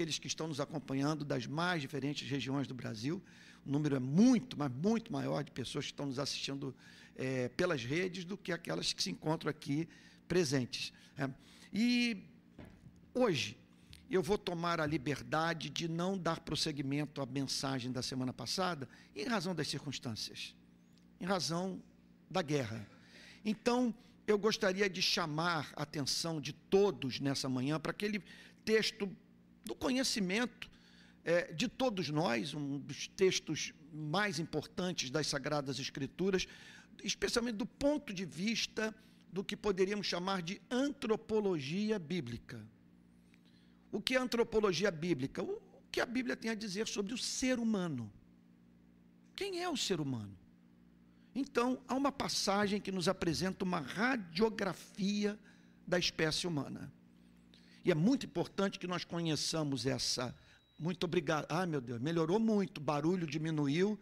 [0.00, 3.22] aqueles que estão nos acompanhando das mais diferentes regiões do Brasil.
[3.66, 6.74] O número é muito, mas muito maior de pessoas que estão nos assistindo
[7.14, 9.86] é, pelas redes do que aquelas que se encontram aqui
[10.26, 10.90] presentes.
[11.18, 11.28] É.
[11.70, 12.24] E
[13.12, 13.58] hoje
[14.10, 19.26] eu vou tomar a liberdade de não dar prosseguimento à mensagem da semana passada, em
[19.26, 20.56] razão das circunstâncias,
[21.20, 21.78] em razão
[22.30, 22.88] da guerra.
[23.44, 23.94] Então,
[24.26, 28.24] eu gostaria de chamar a atenção de todos nessa manhã para aquele
[28.64, 29.14] texto
[29.64, 30.70] do conhecimento
[31.24, 36.46] é, de todos nós, um dos textos mais importantes das Sagradas Escrituras,
[37.02, 38.94] especialmente do ponto de vista
[39.32, 42.60] do que poderíamos chamar de antropologia bíblica.
[43.92, 45.42] O que é antropologia bíblica?
[45.42, 48.10] O que a Bíblia tem a dizer sobre o ser humano.
[49.34, 50.36] Quem é o ser humano?
[51.34, 55.38] Então, há uma passagem que nos apresenta uma radiografia
[55.86, 56.92] da espécie humana.
[57.84, 60.34] E é muito importante que nós conheçamos essa.
[60.78, 61.46] Muito obrigado.
[61.48, 63.98] Ah, meu Deus, melhorou muito, o barulho diminuiu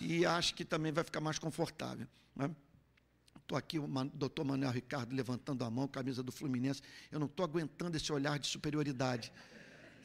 [0.00, 2.06] e acho que também vai ficar mais confortável.
[2.34, 3.58] Estou né?
[3.58, 6.82] aqui, o doutor Manuel Ricardo levantando a mão, camisa do Fluminense.
[7.10, 9.32] Eu não estou aguentando esse olhar de superioridade.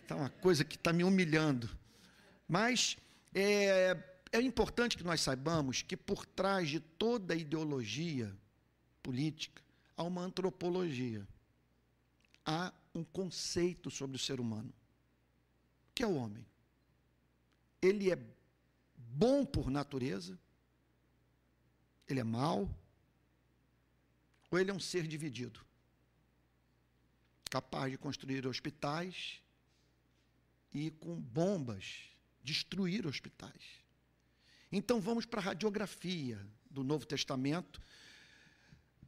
[0.01, 1.69] Está uma coisa que está me humilhando.
[2.47, 2.97] Mas
[3.33, 3.97] é,
[4.31, 8.33] é importante que nós saibamos que por trás de toda ideologia
[9.01, 9.61] política
[9.95, 11.27] há uma antropologia.
[12.45, 14.73] Há um conceito sobre o ser humano,
[15.93, 16.45] que é o homem.
[17.81, 18.19] Ele é
[18.95, 20.37] bom por natureza,
[22.07, 22.69] ele é mau,
[24.49, 25.65] ou ele é um ser dividido,
[27.49, 29.41] capaz de construir hospitais
[30.73, 32.11] e com bombas
[32.43, 33.81] destruir hospitais.
[34.71, 37.81] Então vamos para a radiografia do Novo Testamento.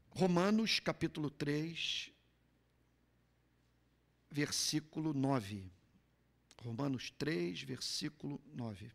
[0.09, 2.12] Romanos capítulo 3,
[4.33, 5.71] versículo 9.
[6.57, 8.91] Romanos 3, versículo 9.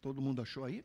[0.00, 0.84] Todo mundo achou aí?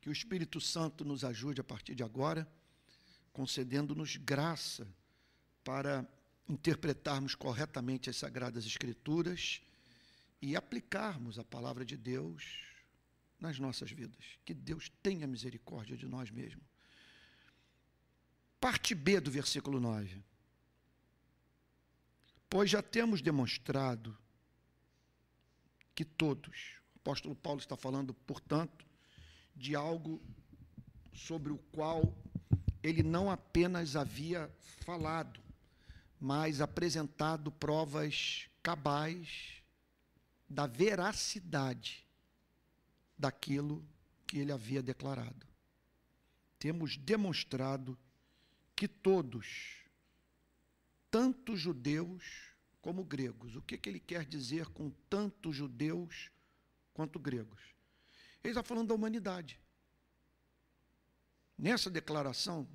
[0.00, 2.46] Que o Espírito Santo nos ajude a partir de agora,
[3.32, 4.86] concedendo-nos graça
[5.64, 6.06] para
[6.48, 9.60] interpretarmos corretamente as Sagradas Escrituras
[10.40, 12.62] e aplicarmos a palavra de Deus
[13.40, 14.38] nas nossas vidas.
[14.44, 16.64] Que Deus tenha misericórdia de nós mesmos.
[18.60, 20.22] Parte B do versículo 9.
[22.48, 24.16] Pois já temos demonstrado
[25.94, 28.86] que todos, o apóstolo Paulo está falando, portanto,
[29.54, 30.22] de algo
[31.12, 32.16] sobre o qual
[32.82, 34.50] ele não apenas havia
[34.84, 35.40] falado,
[36.24, 39.62] mas apresentado provas cabais
[40.48, 42.08] da veracidade
[43.18, 43.86] daquilo
[44.26, 45.46] que ele havia declarado.
[46.58, 47.98] Temos demonstrado
[48.74, 49.82] que todos,
[51.10, 56.30] tanto judeus como gregos, o que, que ele quer dizer com tanto judeus
[56.94, 57.60] quanto gregos?
[58.42, 59.60] Ele está falando da humanidade.
[61.58, 62.66] Nessa declaração,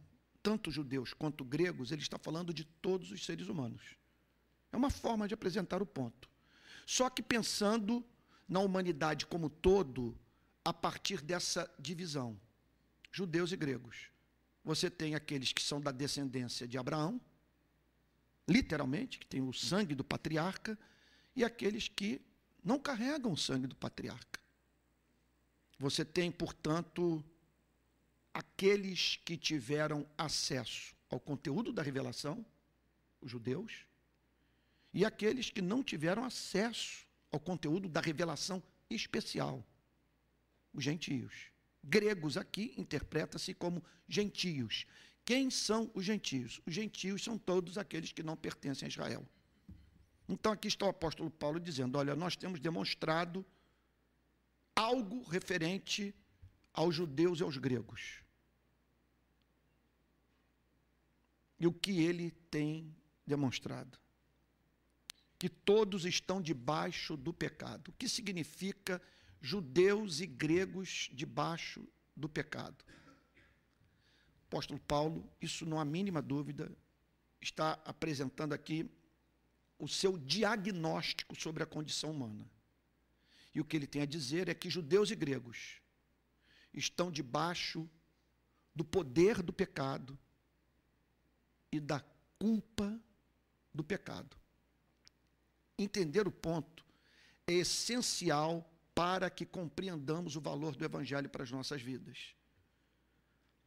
[0.41, 3.81] tanto judeus quanto gregos, ele está falando de todos os seres humanos.
[4.71, 6.29] É uma forma de apresentar o ponto.
[6.85, 8.05] Só que pensando
[8.47, 10.17] na humanidade como todo,
[10.63, 12.39] a partir dessa divisão,
[13.11, 14.09] judeus e gregos.
[14.63, 17.19] Você tem aqueles que são da descendência de Abraão,
[18.47, 20.77] literalmente, que tem o sangue do patriarca,
[21.35, 22.21] e aqueles que
[22.63, 24.39] não carregam o sangue do patriarca.
[25.77, 27.23] Você tem, portanto,
[28.33, 32.45] aqueles que tiveram acesso ao conteúdo da revelação,
[33.21, 33.85] os judeus,
[34.93, 39.63] e aqueles que não tiveram acesso ao conteúdo da revelação especial,
[40.73, 41.51] os gentios.
[41.83, 44.85] Gregos aqui interpreta-se como gentios.
[45.23, 46.59] Quem são os gentios?
[46.65, 49.25] Os gentios são todos aqueles que não pertencem a Israel.
[50.27, 53.45] Então aqui está o apóstolo Paulo dizendo: olha, nós temos demonstrado
[54.75, 56.13] algo referente
[56.79, 58.23] aos judeus e aos gregos.
[61.59, 62.95] E o que ele tem
[63.27, 63.99] demonstrado?
[65.37, 67.89] Que todos estão debaixo do pecado.
[67.89, 69.01] O que significa
[69.41, 71.85] judeus e gregos debaixo
[72.15, 72.85] do pecado?
[74.47, 76.71] Apóstolo Paulo, isso não há mínima dúvida,
[77.41, 78.89] está apresentando aqui
[79.77, 82.49] o seu diagnóstico sobre a condição humana.
[83.53, 85.81] E o que ele tem a dizer é que judeus e gregos
[86.73, 87.89] estão debaixo
[88.75, 90.17] do poder do pecado
[91.71, 92.03] e da
[92.37, 92.99] culpa
[93.73, 94.37] do pecado.
[95.77, 96.85] Entender o ponto
[97.47, 102.35] é essencial para que compreendamos o valor do Evangelho para as nossas vidas.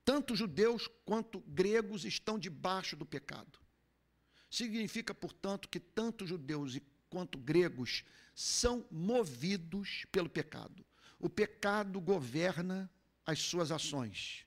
[0.04, 3.58] Tanto judeus quanto gregos estão debaixo do pecado.
[4.50, 6.78] Significa, portanto, que tanto judeus
[7.08, 10.84] quanto gregos são movidos pelo pecado.
[11.22, 12.90] O pecado governa
[13.24, 14.44] as suas ações,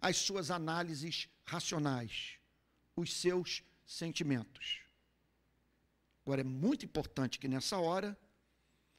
[0.00, 2.38] as suas análises racionais,
[2.96, 4.80] os seus sentimentos.
[6.22, 8.18] Agora, é muito importante que nessa hora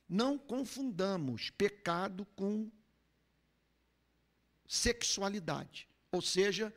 [0.07, 2.71] não confundamos pecado com
[4.67, 6.71] sexualidade, ou seja,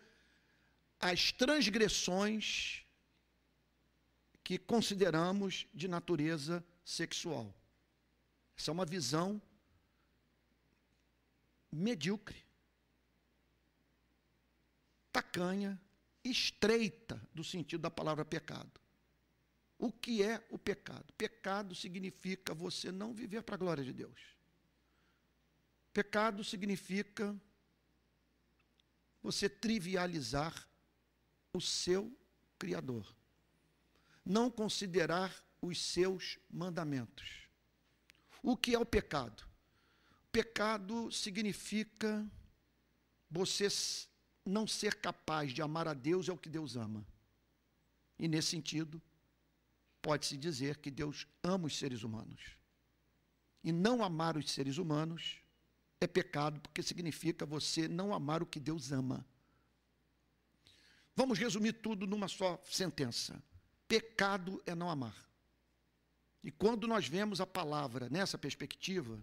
[0.99, 2.87] as transgressões
[4.43, 7.55] que consideramos de natureza sexual.
[8.57, 9.41] Essa é uma visão
[11.73, 12.45] medíocre,
[15.11, 15.81] tacanha,
[16.23, 18.81] estreita do sentido da palavra pecado.
[19.79, 21.13] O que é o pecado?
[21.15, 24.21] Pecado significa você não viver para a glória de Deus.
[25.93, 27.37] Pecado significa
[29.23, 30.69] você trivializar
[31.53, 32.17] o seu
[32.59, 33.13] Criador.
[34.25, 37.49] Não considerar os seus mandamentos.
[38.41, 39.52] O que é o pecado?
[40.33, 42.27] Pecado significa
[43.31, 43.69] você
[44.45, 47.07] não ser capaz de amar a Deus é o que Deus ama.
[48.19, 49.01] E nesse sentido,
[50.01, 52.41] pode-se dizer que Deus ama os seres humanos.
[53.63, 55.37] E não amar os seres humanos
[56.01, 59.25] é pecado, porque significa você não amar o que Deus ama.
[61.15, 63.41] Vamos resumir tudo numa só sentença:
[63.87, 65.17] pecado é não amar.
[66.43, 69.23] E quando nós vemos a palavra nessa perspectiva,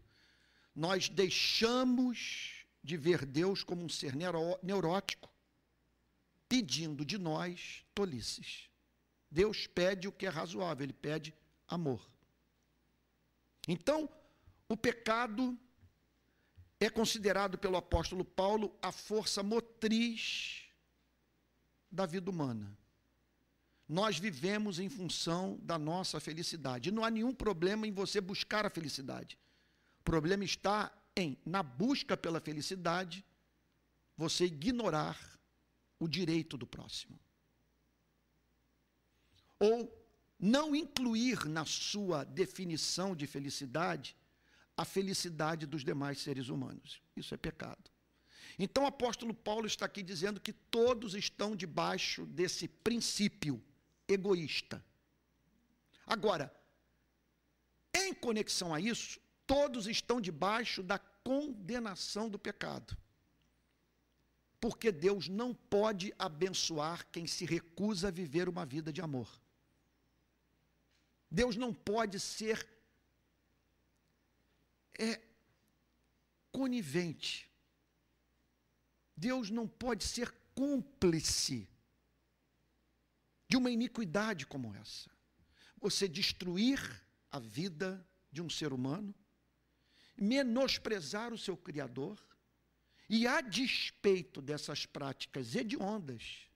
[0.76, 4.14] nós deixamos de ver Deus como um ser
[4.64, 5.30] neurótico,
[6.48, 8.70] pedindo de nós tolices.
[9.30, 11.34] Deus pede o que é razoável, ele pede
[11.68, 12.10] amor.
[13.68, 14.10] Então,
[14.68, 15.58] o pecado
[16.80, 20.64] é considerado pelo apóstolo Paulo a força motriz
[21.92, 22.76] da vida humana.
[23.88, 26.92] Nós vivemos em função da nossa felicidade.
[26.92, 29.38] Não há nenhum problema em você buscar a felicidade.
[30.10, 33.24] Problema está em, na busca pela felicidade,
[34.18, 35.40] você ignorar
[36.00, 37.20] o direito do próximo
[39.60, 39.94] ou
[40.40, 44.16] não incluir na sua definição de felicidade
[44.76, 47.02] a felicidade dos demais seres humanos.
[47.16, 47.92] Isso é pecado.
[48.58, 53.62] Então o apóstolo Paulo está aqui dizendo que todos estão debaixo desse princípio
[54.08, 54.84] egoísta.
[56.08, 56.52] Agora,
[57.94, 62.96] em conexão a isso, todos estão debaixo da condenação do pecado.
[64.62, 69.28] Porque Deus não pode abençoar quem se recusa a viver uma vida de amor.
[71.32, 72.68] Deus não pode ser
[75.00, 75.20] é,
[76.52, 77.50] conivente.
[79.18, 81.68] Deus não pode ser cúmplice
[83.48, 85.10] de uma iniquidade como essa.
[85.82, 86.80] Você destruir
[87.32, 89.16] a vida de um ser humano,
[90.20, 92.20] menosprezar o seu Criador,
[93.10, 96.48] e a despeito dessas práticas hediondas,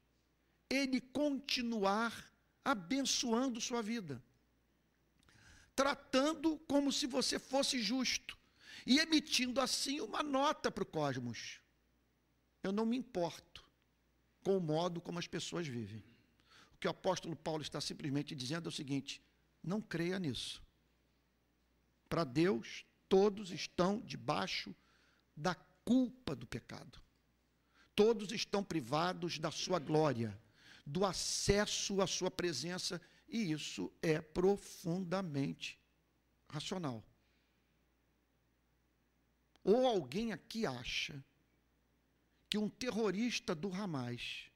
[0.70, 2.32] ele continuar
[2.64, 4.24] abençoando sua vida
[5.76, 8.38] tratando como se você fosse justo
[8.86, 11.60] e emitindo assim uma nota para o cosmos.
[12.62, 13.64] Eu não me importo
[14.44, 16.04] com o modo como as pessoas vivem.
[16.74, 19.22] O que o apóstolo Paulo está simplesmente dizendo é o seguinte:
[19.64, 20.62] não creia nisso.
[22.08, 24.76] Para Deus, todos estão debaixo
[25.38, 25.54] da
[25.86, 27.00] culpa do pecado.
[27.94, 30.36] Todos estão privados da sua glória,
[30.84, 35.80] do acesso à sua presença e isso é profundamente
[36.50, 37.04] racional.
[39.64, 41.24] Ou alguém aqui acha
[42.50, 44.50] que um terrorista do Hamas,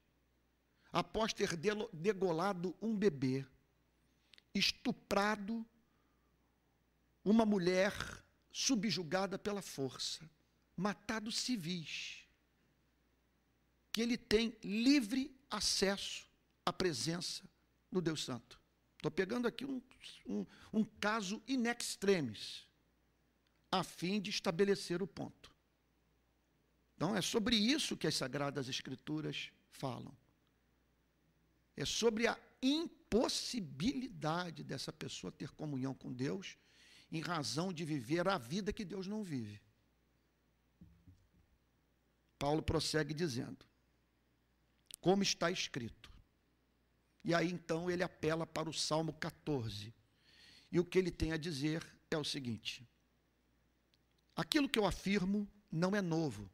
[0.91, 1.55] após ter
[1.93, 3.45] degolado um bebê,
[4.51, 5.63] estuprado
[7.23, 7.93] uma mulher
[8.57, 10.27] subjugada pela força,
[10.75, 12.27] matado civis,
[13.91, 16.27] que ele tem livre acesso
[16.65, 17.47] à presença
[17.91, 18.59] do Deus Santo.
[18.95, 19.79] Estou pegando aqui um,
[20.25, 22.67] um, um caso in extremis,
[23.71, 25.51] a fim de estabelecer o ponto.
[26.95, 30.17] Então, é sobre isso que as Sagradas Escrituras falam.
[31.75, 36.57] É sobre a impossibilidade dessa pessoa ter comunhão com Deus
[37.11, 39.61] em razão de viver a vida que Deus não vive.
[42.37, 43.65] Paulo prossegue dizendo:
[44.99, 46.11] Como está escrito,
[47.23, 49.93] e aí então ele apela para o Salmo 14.
[50.71, 52.87] E o que ele tem a dizer é o seguinte:
[54.35, 56.49] aquilo que eu afirmo não é novo.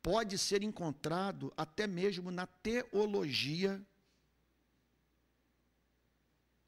[0.00, 3.84] Pode ser encontrado até mesmo na teologia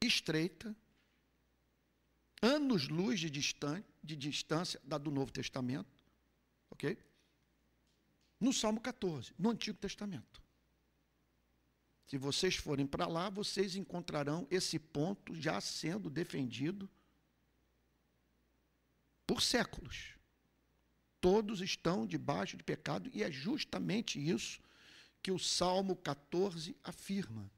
[0.03, 0.75] estreita,
[2.41, 5.89] anos-luz de, de distância da do Novo Testamento,
[6.69, 6.97] ok?
[8.39, 10.41] No Salmo 14, no Antigo Testamento.
[12.07, 16.89] Se vocês forem para lá, vocês encontrarão esse ponto já sendo defendido
[19.25, 20.15] por séculos.
[21.21, 24.59] Todos estão debaixo de pecado, e é justamente isso
[25.21, 27.49] que o Salmo 14 afirma.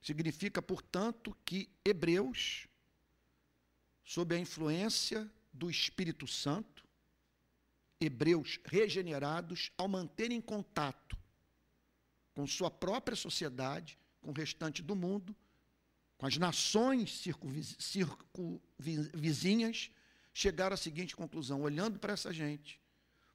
[0.00, 2.66] Significa, portanto, que Hebreus,
[4.04, 6.88] sob a influência do Espírito Santo,
[8.00, 11.16] hebreus regenerados, ao manterem contato
[12.32, 15.36] com sua própria sociedade, com o restante do mundo,
[16.16, 17.22] com as nações
[17.78, 19.90] circunvizinhas,
[20.32, 22.80] chegaram à seguinte conclusão: olhando para essa gente,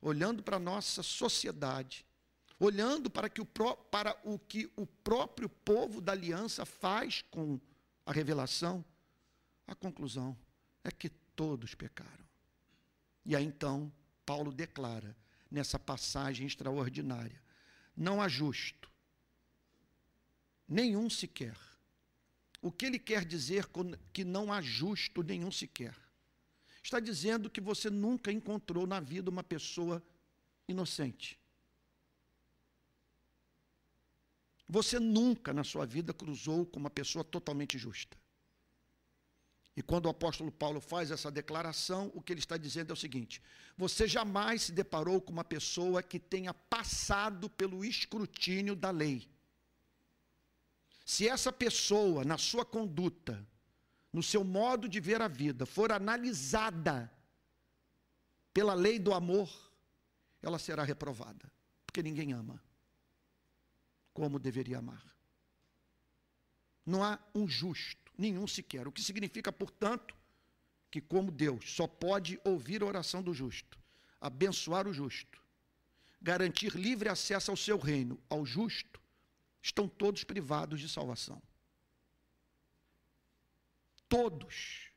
[0.01, 2.03] olhando para a nossa sociedade,
[2.59, 7.59] olhando para, que o, para o que o próprio povo da aliança faz com
[8.05, 8.83] a revelação,
[9.67, 10.37] a conclusão
[10.83, 12.25] é que todos pecaram.
[13.25, 13.91] E aí então,
[14.25, 15.15] Paulo declara
[15.49, 17.41] nessa passagem extraordinária:
[17.95, 18.89] não há justo,
[20.67, 21.57] nenhum sequer.
[22.61, 25.95] O que ele quer dizer com que não há justo nenhum sequer?
[26.81, 30.03] Está dizendo que você nunca encontrou na vida uma pessoa
[30.67, 31.39] inocente.
[34.75, 38.17] Você nunca na sua vida cruzou com uma pessoa totalmente justa.
[39.73, 42.97] E quando o apóstolo Paulo faz essa declaração, o que ele está dizendo é o
[42.97, 43.41] seguinte:
[43.77, 49.29] você jamais se deparou com uma pessoa que tenha passado pelo escrutínio da lei.
[51.05, 53.47] Se essa pessoa, na sua conduta,
[54.11, 57.09] no seu modo de ver a vida, for analisada
[58.53, 59.49] pela lei do amor,
[60.41, 61.49] ela será reprovada,
[61.85, 62.64] porque ninguém ama
[64.15, 65.03] como deveria amar.
[66.85, 68.87] Não há um justo, nenhum sequer.
[68.87, 70.15] O que significa, portanto,
[70.89, 73.77] que como Deus só pode ouvir a oração do justo,
[74.21, 75.43] abençoar o justo,
[76.21, 79.01] garantir livre acesso ao seu reino, ao justo,
[79.61, 81.41] estão todos privados de salvação.
[84.07, 84.91] Todos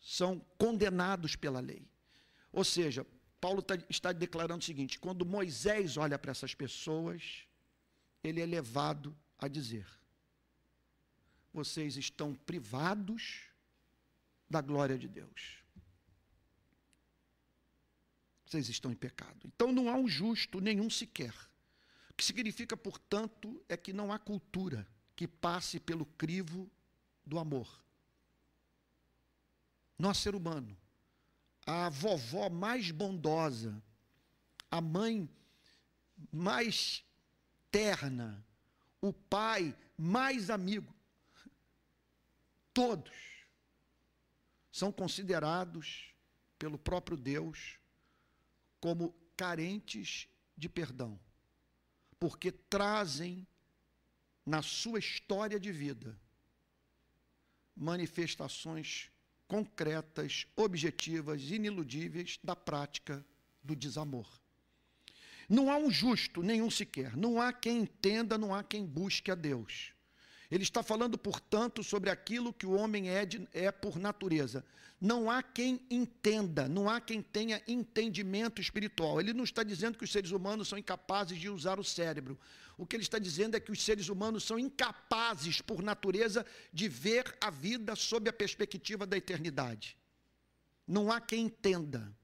[0.00, 1.86] são condenados pela lei.
[2.50, 3.06] Ou seja,
[3.40, 7.46] Paulo tá, está declarando o seguinte: quando Moisés olha para essas pessoas,
[8.24, 9.86] ele é levado a dizer:
[11.52, 13.44] vocês estão privados
[14.48, 15.62] da glória de Deus.
[18.46, 19.46] Vocês estão em pecado.
[19.46, 21.34] Então não há um justo nenhum sequer.
[22.10, 26.70] O que significa, portanto, é que não há cultura que passe pelo crivo
[27.26, 27.82] do amor.
[29.98, 30.76] Nós, ser humano,
[31.66, 33.82] a vovó mais bondosa,
[34.70, 35.28] a mãe
[36.30, 37.03] mais
[37.74, 38.46] terna,
[39.00, 40.94] o pai mais amigo,
[42.72, 43.12] todos
[44.70, 46.14] são considerados
[46.56, 47.80] pelo próprio Deus
[48.80, 51.18] como carentes de perdão
[52.20, 53.44] porque trazem
[54.46, 56.16] na sua história de vida
[57.74, 59.10] manifestações
[59.48, 63.26] concretas, objetivas, iniludíveis da prática
[63.64, 64.43] do desamor.
[65.48, 67.16] Não há um justo, nenhum sequer.
[67.16, 69.92] Não há quem entenda, não há quem busque a Deus.
[70.50, 74.64] Ele está falando, portanto, sobre aquilo que o homem é, de, é por natureza.
[75.00, 79.20] Não há quem entenda, não há quem tenha entendimento espiritual.
[79.20, 82.38] Ele não está dizendo que os seres humanos são incapazes de usar o cérebro.
[82.76, 86.88] O que ele está dizendo é que os seres humanos são incapazes, por natureza, de
[86.88, 89.96] ver a vida sob a perspectiva da eternidade.
[90.86, 92.14] Não há quem entenda.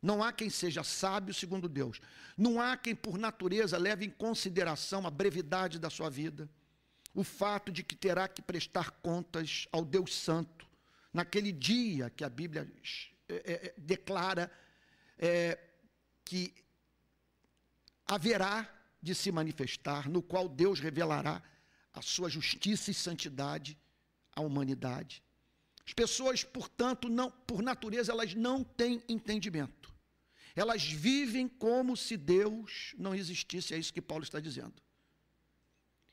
[0.00, 2.00] Não há quem seja sábio segundo Deus.
[2.36, 6.48] Não há quem, por natureza, leve em consideração a brevidade da sua vida
[7.18, 10.64] o fato de que terá que prestar contas ao Deus Santo,
[11.12, 12.70] naquele dia que a Bíblia
[13.28, 14.48] é, é, declara
[15.18, 15.58] é,
[16.24, 16.54] que
[18.06, 21.42] haverá de se manifestar, no qual Deus revelará
[21.92, 23.76] a sua justiça e santidade
[24.32, 25.20] à humanidade.
[25.88, 29.90] As pessoas, portanto, não, por natureza, elas não têm entendimento.
[30.54, 34.74] Elas vivem como se Deus não existisse, é isso que Paulo está dizendo.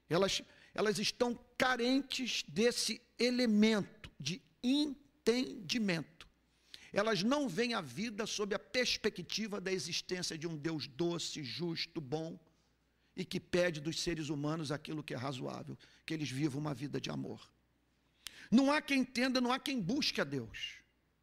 [0.10, 0.42] Elas
[0.74, 6.26] elas estão carentes desse elemento de entendimento.
[6.94, 12.00] Elas não veem a vida sob a perspectiva da existência de um Deus doce, justo,
[12.00, 12.40] bom
[13.14, 17.00] e que pede dos seres humanos aquilo que é razoável, que eles vivam uma vida
[17.00, 17.55] de amor.
[18.52, 20.76] Não há quem entenda, não há quem busque a Deus.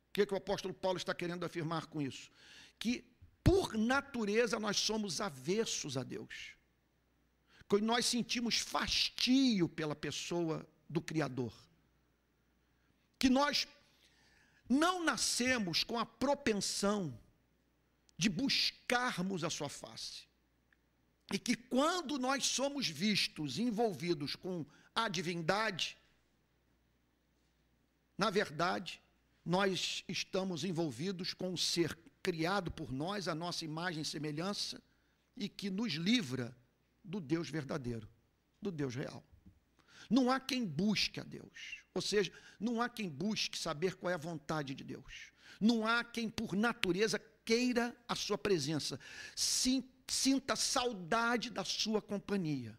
[0.08, 2.30] O que, é que o apóstolo Paulo está querendo afirmar com isso?
[2.78, 3.04] Que,
[3.42, 6.54] por natureza, nós somos avessos a Deus.
[7.68, 11.54] Que nós sentimos fastio pela pessoa do Criador.
[13.18, 13.66] Que nós
[14.68, 17.18] não nascemos com a propensão
[18.18, 20.24] de buscarmos a Sua face.
[21.32, 25.96] E que quando nós somos vistos envolvidos com a divindade,
[28.16, 29.02] na verdade,
[29.44, 34.80] nós estamos envolvidos com um ser criado por nós, a nossa imagem e semelhança,
[35.36, 36.56] e que nos livra
[37.02, 38.08] do Deus verdadeiro,
[38.60, 39.24] do Deus real.
[40.08, 44.14] Não há quem busque a Deus, ou seja, não há quem busque saber qual é
[44.14, 45.32] a vontade de Deus.
[45.60, 49.00] Não há quem, por natureza, queira a sua presença,
[49.34, 52.78] sinta saudade da sua companhia.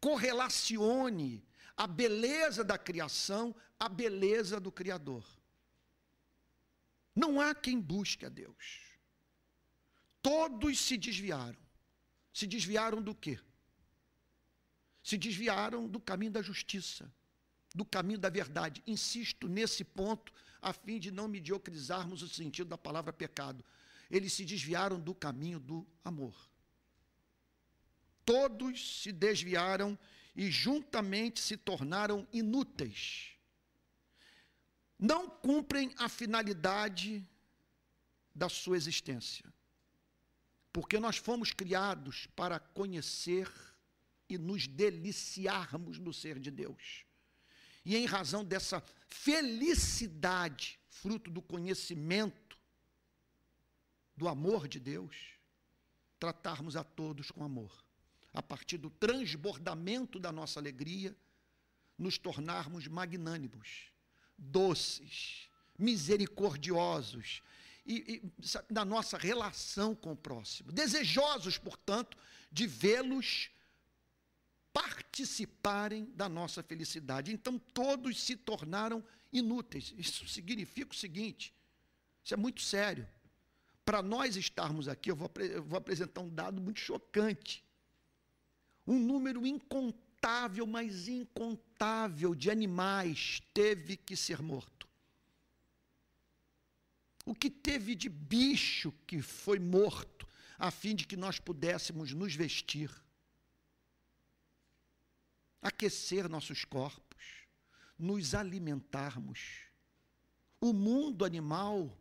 [0.00, 1.44] Correlacione
[1.76, 5.24] a beleza da criação à beleza do Criador.
[7.14, 8.80] Não há quem busque a Deus.
[10.22, 11.58] Todos se desviaram.
[12.32, 13.38] Se desviaram do quê?
[15.02, 17.12] Se desviaram do caminho da justiça,
[17.74, 18.82] do caminho da verdade.
[18.86, 23.64] Insisto nesse ponto, a fim de não mediocrizarmos o sentido da palavra pecado.
[24.10, 26.34] Eles se desviaram do caminho do amor.
[28.24, 29.98] Todos se desviaram
[30.34, 33.32] e juntamente se tornaram inúteis.
[34.98, 37.28] Não cumprem a finalidade
[38.34, 39.52] da sua existência.
[40.72, 43.50] Porque nós fomos criados para conhecer
[44.28, 47.04] e nos deliciarmos no ser de Deus.
[47.84, 52.56] E em razão dessa felicidade, fruto do conhecimento,
[54.16, 55.16] do amor de Deus,
[56.18, 57.82] tratarmos a todos com amor
[58.32, 61.16] a partir do transbordamento da nossa alegria,
[61.98, 63.92] nos tornarmos magnânimos,
[64.36, 65.48] doces,
[65.78, 67.42] misericordiosos
[67.84, 70.72] e, e na nossa relação com o próximo.
[70.72, 72.16] Desejosos, portanto,
[72.50, 73.50] de vê-los
[74.72, 77.32] participarem da nossa felicidade.
[77.32, 79.94] Então, todos se tornaram inúteis.
[79.98, 81.54] Isso significa o seguinte:
[82.24, 83.06] isso é muito sério.
[83.84, 87.62] Para nós estarmos aqui, eu vou, eu vou apresentar um dado muito chocante
[88.86, 94.88] um número incontável, mas incontável de animais teve que ser morto.
[97.24, 102.34] O que teve de bicho que foi morto, a fim de que nós pudéssemos nos
[102.34, 102.90] vestir,
[105.60, 107.46] aquecer nossos corpos,
[107.96, 109.66] nos alimentarmos.
[110.60, 111.96] O mundo animal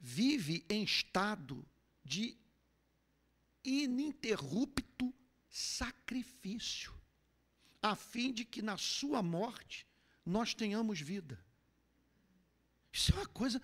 [0.00, 1.64] vive em estado
[2.04, 2.36] de
[3.66, 5.12] ininterrupto
[5.48, 6.94] sacrifício,
[7.82, 9.86] a fim de que na sua morte
[10.24, 11.44] nós tenhamos vida.
[12.92, 13.60] Isso é uma coisa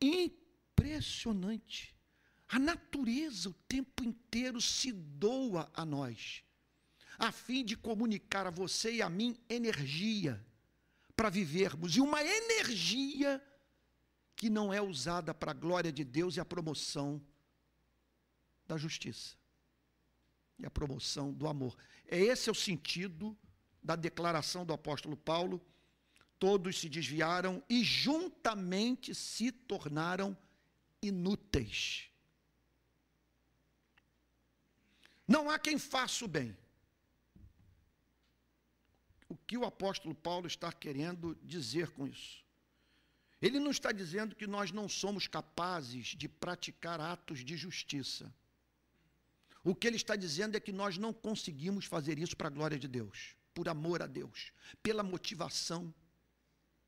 [0.00, 1.94] impressionante.
[2.48, 6.42] A natureza o tempo inteiro se doa a nós,
[7.18, 10.44] a fim de comunicar a você e a mim energia
[11.14, 13.42] para vivermos, e uma energia
[14.34, 17.24] que não é usada para a glória de Deus e a promoção
[18.66, 19.41] da justiça
[20.62, 21.76] e a promoção do amor.
[22.06, 23.36] É esse é o sentido
[23.82, 25.60] da declaração do apóstolo Paulo.
[26.38, 30.36] Todos se desviaram e juntamente se tornaram
[31.02, 32.08] inúteis.
[35.26, 36.56] Não há quem faça o bem.
[39.28, 42.44] O que o apóstolo Paulo está querendo dizer com isso?
[43.40, 48.32] Ele não está dizendo que nós não somos capazes de praticar atos de justiça.
[49.64, 52.78] O que ele está dizendo é que nós não conseguimos fazer isso para a glória
[52.78, 55.94] de Deus, por amor a Deus, pela motivação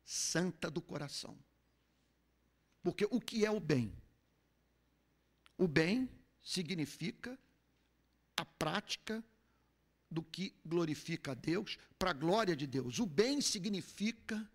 [0.03, 1.37] santa do coração.
[2.83, 3.95] Porque o que é o bem?
[5.57, 6.09] O bem
[6.43, 7.39] significa
[8.37, 9.23] a prática
[10.11, 12.99] do que glorifica a Deus, para a glória de Deus.
[12.99, 14.49] O bem significa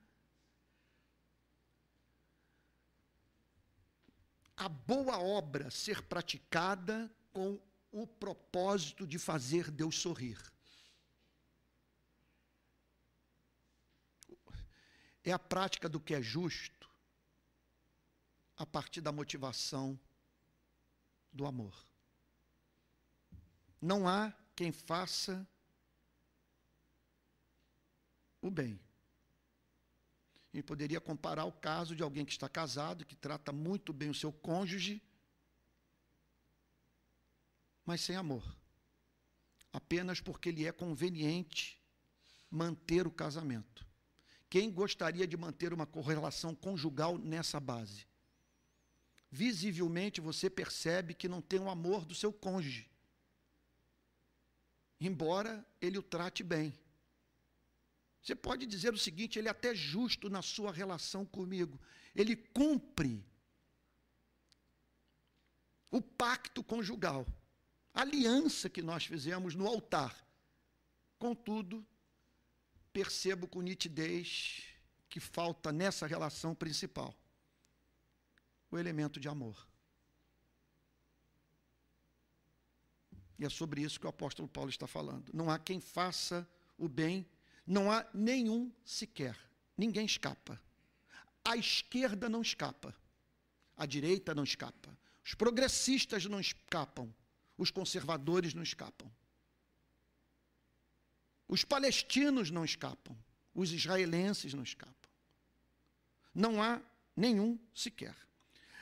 [4.57, 7.59] a boa obra ser praticada com
[7.93, 10.39] o propósito de fazer Deus sorrir.
[15.25, 16.89] É a prática do que é justo
[18.57, 19.99] a partir da motivação
[21.33, 21.87] do amor.
[23.81, 25.47] Não há quem faça
[28.43, 28.81] o bem.
[30.53, 34.15] E poderia comparar o caso de alguém que está casado, que trata muito bem o
[34.15, 35.03] seu cônjuge,
[37.91, 38.45] mas sem amor.
[39.73, 41.77] Apenas porque lhe é conveniente
[42.49, 43.85] manter o casamento.
[44.49, 48.07] Quem gostaria de manter uma correlação conjugal nessa base?
[49.29, 52.89] Visivelmente você percebe que não tem o amor do seu cônjuge,
[55.01, 56.73] embora ele o trate bem.
[58.23, 61.77] Você pode dizer o seguinte: ele é até justo na sua relação comigo,
[62.15, 63.27] ele cumpre
[65.91, 67.27] o pacto conjugal,
[67.93, 70.17] aliança que nós fizemos no altar.
[71.19, 71.87] Contudo,
[72.93, 74.65] percebo com nitidez
[75.09, 77.15] que falta nessa relação principal
[78.71, 79.67] o elemento de amor.
[83.39, 85.31] E é sobre isso que o apóstolo Paulo está falando.
[85.33, 87.27] Não há quem faça o bem,
[87.67, 89.37] não há nenhum sequer.
[89.77, 90.61] Ninguém escapa.
[91.45, 92.95] A esquerda não escapa.
[93.77, 94.97] A direita não escapa.
[95.25, 97.13] Os progressistas não escapam.
[97.61, 99.13] Os conservadores não escapam.
[101.47, 103.15] Os palestinos não escapam.
[103.55, 105.11] Os israelenses não escapam.
[106.35, 106.81] Não há
[107.15, 108.17] nenhum sequer.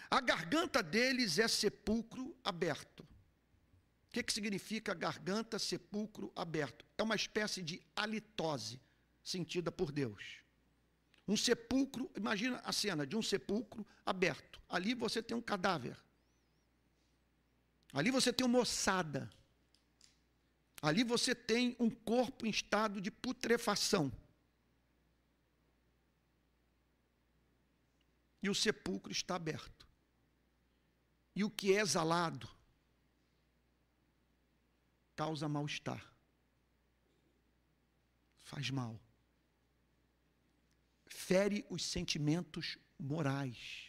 [0.09, 3.01] A garganta deles é sepulcro aberto.
[3.01, 6.87] O que, que significa garganta, sepulcro aberto?
[6.97, 8.81] É uma espécie de halitose
[9.25, 10.37] sentida por Deus.
[11.27, 14.63] Um sepulcro, imagina a cena de um sepulcro aberto.
[14.69, 15.99] Ali você tem um cadáver.
[17.93, 19.31] Ali você tem uma ossada.
[20.81, 24.13] Ali você tem um corpo em estado de putrefação.
[28.43, 29.87] E o sepulcro está aberto.
[31.35, 32.49] E o que é exalado
[35.17, 36.05] causa mal-estar.
[38.45, 39.01] Faz mal.
[41.07, 43.89] Fere os sentimentos morais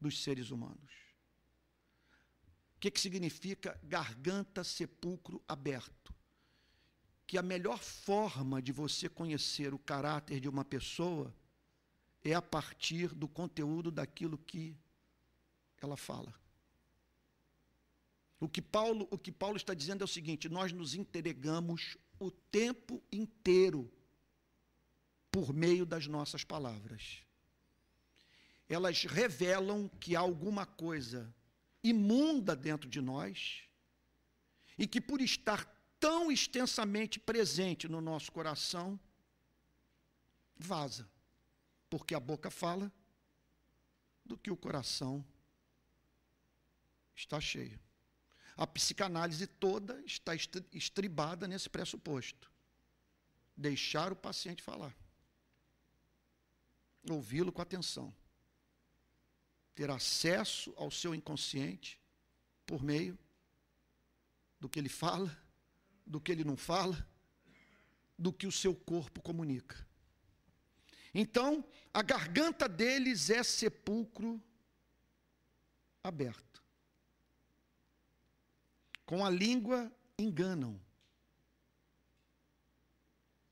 [0.00, 1.01] dos seres humanos.
[2.82, 6.12] Que, que significa garganta, sepulcro aberto?
[7.24, 11.32] Que a melhor forma de você conhecer o caráter de uma pessoa
[12.24, 14.76] é a partir do conteúdo daquilo que
[15.80, 16.34] ela fala.
[18.40, 22.32] O que Paulo, o que Paulo está dizendo é o seguinte: nós nos entregamos o
[22.32, 23.88] tempo inteiro
[25.30, 27.22] por meio das nossas palavras.
[28.68, 31.32] Elas revelam que há alguma coisa
[31.82, 33.62] imunda dentro de nós
[34.78, 35.64] e que por estar
[35.98, 38.98] tão extensamente presente no nosso coração
[40.56, 41.08] vaza,
[41.88, 42.92] porque a boca fala
[44.24, 45.24] do que o coração
[47.14, 47.78] está cheio.
[48.56, 50.32] A psicanálise toda está
[50.72, 52.50] estribada nesse pressuposto.
[53.56, 54.94] Deixar o paciente falar.
[57.08, 58.14] Ouvi-lo com atenção.
[59.74, 62.00] Ter acesso ao seu inconsciente
[62.66, 63.18] por meio
[64.60, 65.36] do que ele fala,
[66.06, 67.08] do que ele não fala,
[68.18, 69.86] do que o seu corpo comunica.
[71.14, 74.42] Então, a garganta deles é sepulcro
[76.02, 76.62] aberto.
[79.04, 80.80] Com a língua enganam.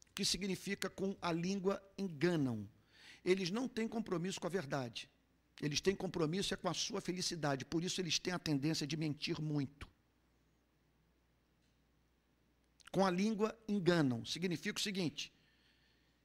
[0.09, 2.69] O que significa com a língua enganam?
[3.25, 5.11] Eles não têm compromisso com a verdade.
[5.61, 7.65] Eles têm compromisso é com a sua felicidade.
[7.65, 9.89] Por isso eles têm a tendência de mentir muito.
[12.91, 14.25] Com a língua enganam.
[14.25, 15.33] Significa o seguinte: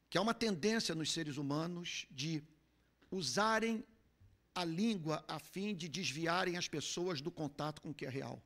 [0.08, 2.42] que há uma tendência nos seres humanos de
[3.10, 3.84] usarem
[4.54, 8.42] a língua a fim de desviarem as pessoas do contato com o que é real.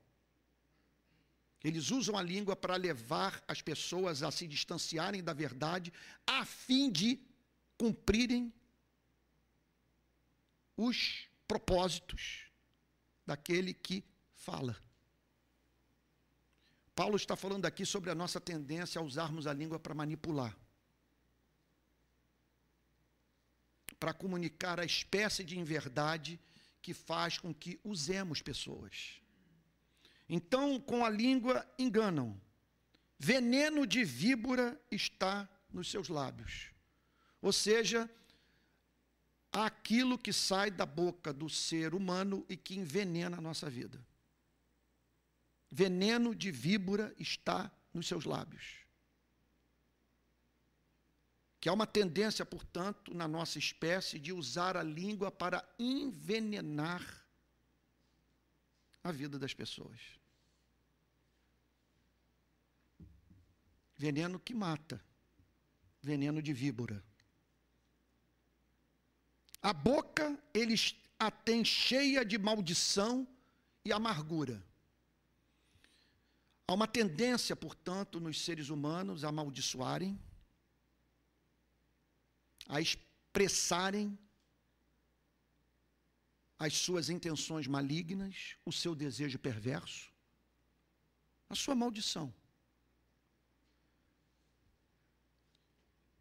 [1.62, 5.92] Eles usam a língua para levar as pessoas a se distanciarem da verdade,
[6.26, 7.20] a fim de
[7.78, 8.52] cumprirem
[10.80, 12.50] os propósitos
[13.26, 14.76] daquele que fala.
[16.94, 20.56] Paulo está falando aqui sobre a nossa tendência a usarmos a língua para manipular,
[23.98, 26.40] para comunicar a espécie de inverdade
[26.80, 29.20] que faz com que usemos pessoas.
[30.28, 32.40] Então, com a língua enganam.
[33.18, 36.70] Veneno de víbora está nos seus lábios.
[37.42, 38.10] Ou seja,
[39.52, 44.04] aquilo que sai da boca do ser humano e que envenena a nossa vida.
[45.70, 48.80] Veneno de víbora está nos seus lábios.
[51.60, 57.04] Que há uma tendência, portanto, na nossa espécie de usar a língua para envenenar
[59.04, 60.00] a vida das pessoas.
[63.96, 65.04] Veneno que mata.
[66.02, 67.04] Veneno de víbora.
[69.62, 73.28] A boca eles a têm cheia de maldição
[73.84, 74.64] e amargura.
[76.66, 80.18] Há uma tendência, portanto, nos seres humanos a amaldiçoarem,
[82.68, 84.18] a expressarem
[86.58, 90.10] as suas intenções malignas, o seu desejo perverso,
[91.48, 92.32] a sua maldição.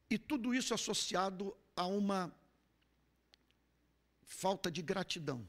[0.10, 2.34] E tudo isso associado a uma
[4.30, 5.46] falta de gratidão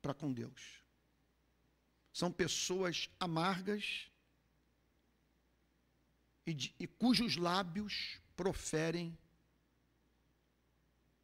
[0.00, 0.82] para com Deus.
[2.12, 4.08] São pessoas amargas
[6.46, 9.18] e, de, e cujos lábios proferem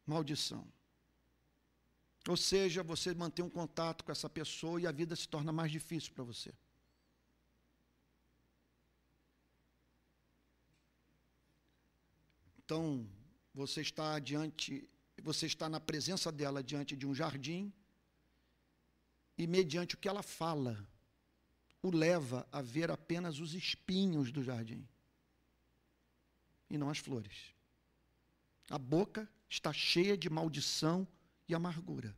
[0.05, 0.67] maldição.
[2.27, 5.71] Ou seja, você mantém um contato com essa pessoa e a vida se torna mais
[5.71, 6.53] difícil para você.
[12.63, 13.09] Então,
[13.53, 14.87] você está diante,
[15.21, 17.71] você está na presença dela diante de um jardim
[19.37, 20.87] e mediante o que ela fala,
[21.81, 24.87] o leva a ver apenas os espinhos do jardim
[26.69, 27.53] e não as flores.
[28.69, 31.07] A boca está cheia de maldição
[31.47, 32.15] e amargura.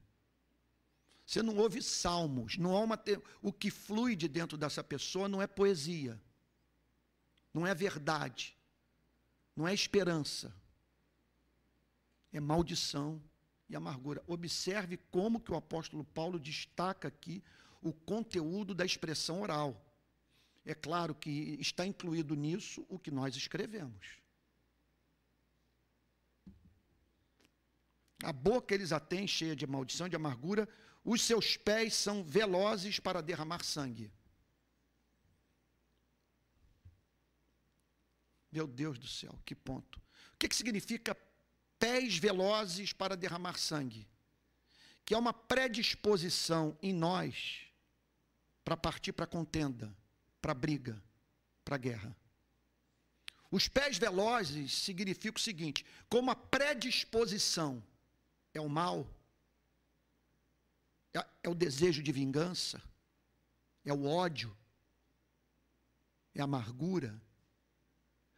[1.26, 3.02] Você não ouve salmos, não há uma
[3.42, 6.22] o que flui de dentro dessa pessoa não é poesia,
[7.54, 8.58] não é verdade,
[9.56, 10.54] não é esperança,
[12.34, 13.22] é maldição
[13.70, 14.22] e amargura.
[14.28, 17.44] Observe como que o apóstolo Paulo destaca aqui
[17.82, 19.80] o conteúdo da expressão oral.
[20.66, 24.22] É claro que está incluído nisso o que nós escrevemos.
[28.24, 30.68] A boca eles a têm cheia de maldição, de amargura,
[31.04, 34.10] os seus pés são velozes para derramar sangue.
[38.50, 40.00] Meu Deus do céu, que ponto.
[40.34, 41.18] O que, que significa
[41.84, 44.08] pés velozes para derramar sangue?
[45.04, 47.68] Que é uma predisposição em nós
[48.64, 49.94] para partir para contenda,
[50.42, 51.04] para briga,
[51.66, 52.16] para guerra.
[53.52, 57.84] Os pés velozes significa o seguinte: como a predisposição
[58.54, 59.06] é o mal,
[61.14, 62.82] é, é o desejo de vingança,
[63.84, 64.56] é o ódio,
[66.34, 67.22] é a amargura.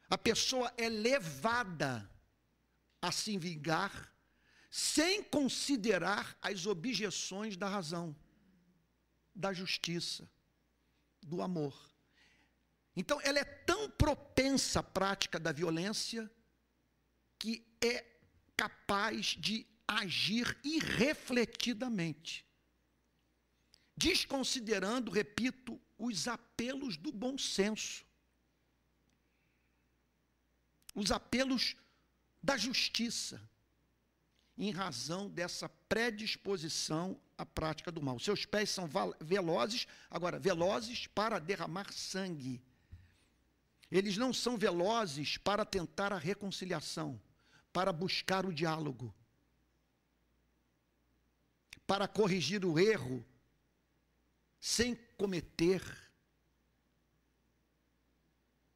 [0.09, 2.09] A pessoa é levada
[3.01, 4.13] a se vingar
[4.69, 8.13] sem considerar as objeções da razão,
[9.33, 10.29] da justiça,
[11.21, 11.73] do amor.
[12.93, 16.29] Então, ela é tão propensa à prática da violência
[17.39, 18.05] que é
[18.57, 22.45] capaz de agir irrefletidamente,
[23.95, 28.05] desconsiderando, repito, os apelos do bom senso,
[30.93, 31.77] os apelos
[32.45, 33.41] da justiça,
[34.57, 38.19] em razão dessa predisposição à prática do mal.
[38.19, 42.63] Seus pés são velozes, agora, velozes para derramar sangue.
[43.91, 47.19] Eles não são velozes para tentar a reconciliação,
[47.73, 49.13] para buscar o diálogo
[51.87, 53.25] para corrigir o erro
[54.59, 55.81] sem cometer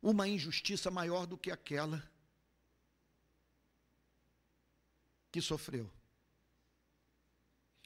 [0.02, 2.04] uma injustiça maior do que aquela
[5.32, 5.92] que sofreu.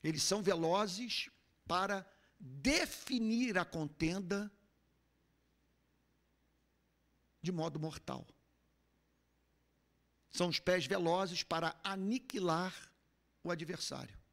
[0.03, 1.29] Eles são velozes
[1.65, 2.05] para
[2.39, 4.51] definir a contenda
[7.41, 8.27] de modo mortal.
[10.29, 12.73] São os pés velozes para aniquilar
[13.43, 14.23] o adversário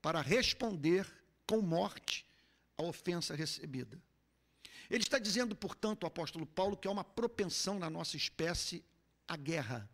[0.00, 1.06] para responder
[1.46, 2.26] com morte
[2.76, 4.00] à ofensa recebida.
[4.88, 8.84] Ele está dizendo, portanto, o apóstolo Paulo, que há uma propensão na nossa espécie
[9.28, 9.88] à guerra.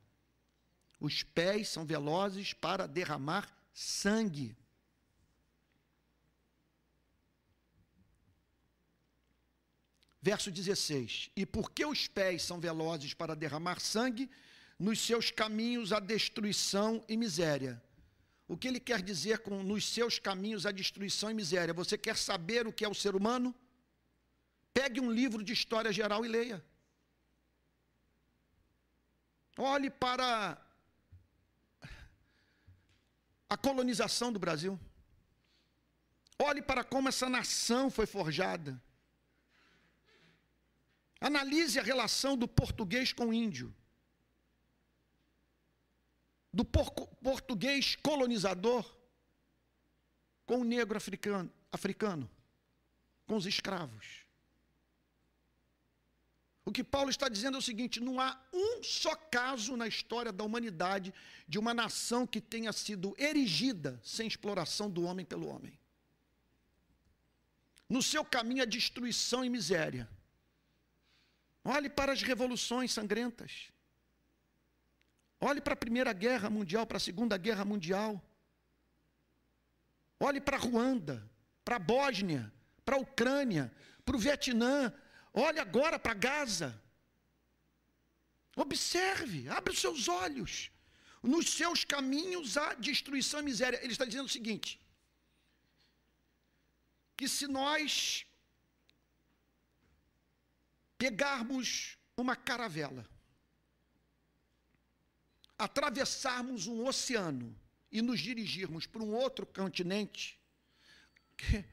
[0.99, 4.57] Os pés são velozes para derramar sangue.
[10.21, 14.31] Verso 16: E porque os pés são velozes para derramar sangue,
[14.79, 17.83] nos seus caminhos a destruição e miséria
[18.49, 21.75] o que ele quer dizer com nos seus caminhos a destruição e miséria?
[21.75, 23.55] Você quer saber o que é o ser humano?
[24.73, 26.65] Pegue um livro de história geral e leia.
[29.59, 30.57] Olhe para
[33.49, 34.79] a colonização do Brasil.
[36.39, 38.81] Olhe para como essa nação foi forjada.
[41.21, 43.75] Analise a relação do português com o índio
[46.57, 48.91] do português colonizador
[50.47, 52.31] com o negro africano, africano,
[53.27, 54.26] com os escravos.
[56.69, 60.33] O que Paulo está dizendo é o seguinte: não há um só caso na história
[60.33, 61.15] da humanidade
[61.47, 65.79] de uma nação que tenha sido erigida sem exploração do homem pelo homem.
[67.89, 70.09] no seu caminho a destruição e miséria.
[71.65, 73.73] Olhe para as revoluções sangrentas.
[75.41, 78.21] Olhe para a Primeira Guerra Mundial, para a Segunda Guerra Mundial.
[80.19, 81.31] Olhe para Ruanda,
[81.65, 82.53] para a Bósnia,
[82.85, 83.73] para a Ucrânia,
[84.05, 84.93] para o Vietnã.
[85.39, 86.83] Olhe agora para Gaza.
[88.57, 90.71] Observe, abre os seus olhos.
[91.23, 93.79] Nos seus caminhos há destruição e miséria.
[93.83, 94.81] Ele está dizendo o seguinte:
[97.15, 98.25] que se nós
[100.97, 103.07] pegarmos uma caravela,
[105.59, 107.55] atravessarmos um oceano
[107.93, 110.41] e nos dirigirmos para um outro continente,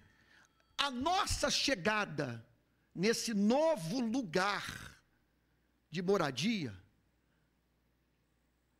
[0.78, 2.46] a nossa chegada
[2.94, 5.02] nesse novo lugar
[5.90, 6.78] de moradia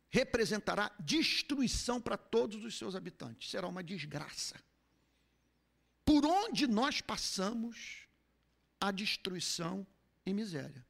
[0.08, 3.50] representará destruição para todos os seus habitantes.
[3.50, 4.62] Será uma desgraça.
[6.04, 8.06] Por onde nós passamos,
[8.80, 9.86] a destruição
[10.24, 10.86] e miséria.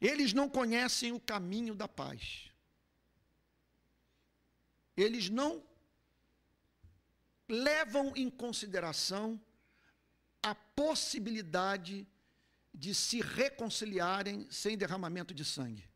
[0.00, 2.50] Eles não conhecem o caminho da paz.
[4.96, 5.64] Eles não
[7.48, 9.40] levam em consideração
[10.42, 12.06] a possibilidade
[12.74, 15.88] de se reconciliarem sem derramamento de sangue.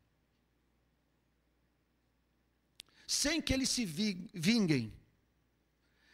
[3.07, 4.93] Sem que eles se vinguem,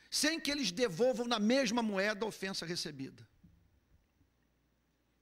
[0.10, 3.28] sem que eles devolvam na mesma moeda a ofensa recebida.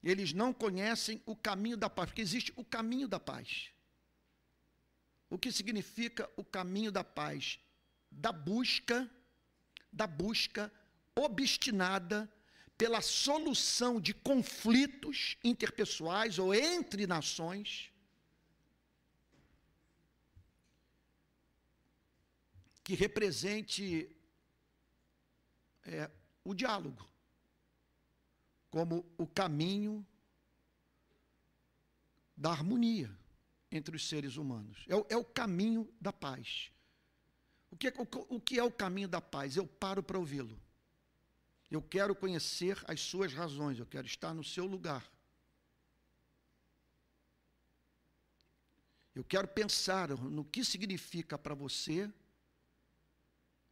[0.02, 3.70] Eles não conhecem o caminho da paz, porque existe o caminho da paz.
[5.30, 7.58] O que significa o caminho da paz?
[8.10, 9.10] Da busca,
[9.92, 10.72] da busca
[11.14, 12.32] obstinada
[12.76, 17.92] pela solução de conflitos interpessoais ou entre nações
[22.82, 24.10] que represente
[25.84, 26.10] é,
[26.44, 27.08] o diálogo
[28.70, 30.04] como o caminho
[32.36, 33.14] da harmonia
[33.70, 34.84] entre os seres humanos.
[34.88, 36.72] É é o caminho da paz.
[37.72, 39.56] O que, o, o que é o caminho da paz?
[39.56, 40.60] Eu paro para ouvi-lo.
[41.70, 45.10] Eu quero conhecer as suas razões, eu quero estar no seu lugar.
[49.14, 52.12] Eu quero pensar no que significa para você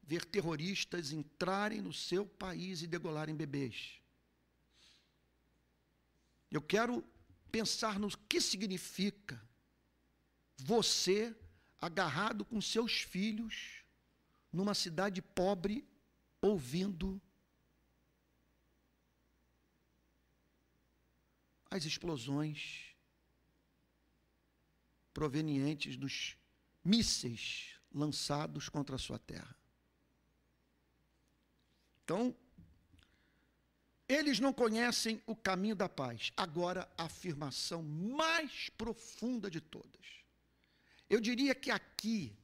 [0.02, 4.00] ver terroristas entrarem no seu país e degolarem bebês.
[6.50, 7.04] Eu quero
[7.52, 9.40] pensar no que significa
[10.56, 11.36] você
[11.78, 13.79] agarrado com seus filhos
[14.52, 15.86] numa cidade pobre
[16.40, 17.20] ouvindo
[21.70, 22.94] as explosões
[25.12, 26.36] provenientes dos
[26.84, 29.56] mísseis lançados contra a sua terra.
[32.04, 32.34] Então,
[34.08, 36.32] eles não conhecem o caminho da paz.
[36.36, 40.00] Agora, a afirmação mais profunda de todas.
[41.08, 42.36] Eu diria que aqui,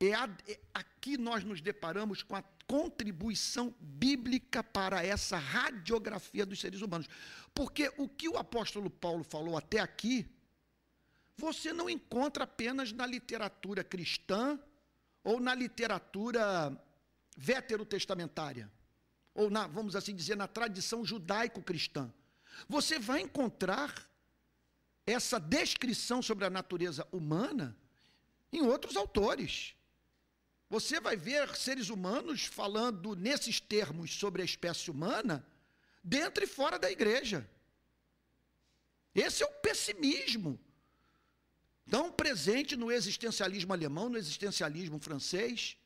[0.00, 0.12] é,
[0.52, 7.08] é aqui nós nos deparamos com a contribuição bíblica para essa radiografia dos seres humanos.
[7.54, 10.26] Porque o que o apóstolo Paulo falou até aqui,
[11.36, 14.58] você não encontra apenas na literatura cristã
[15.24, 16.76] ou na literatura
[17.36, 18.70] veterotestamentária,
[19.34, 22.12] ou na, vamos assim dizer, na tradição judaico-cristã.
[22.68, 23.94] Você vai encontrar
[25.06, 27.76] essa descrição sobre a natureza humana
[28.52, 29.74] em outros autores.
[30.70, 35.44] Você vai ver seres humanos falando nesses termos sobre a espécie humana,
[36.04, 37.48] dentro e fora da igreja.
[39.14, 40.60] Esse é o pessimismo.
[41.90, 45.76] Tão presente no existencialismo alemão, no existencialismo francês.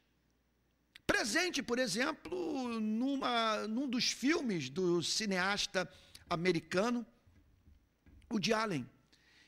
[1.07, 5.88] Presente, por exemplo, numa, num dos filmes do cineasta
[6.29, 7.07] americano,
[8.29, 8.88] o de Allen.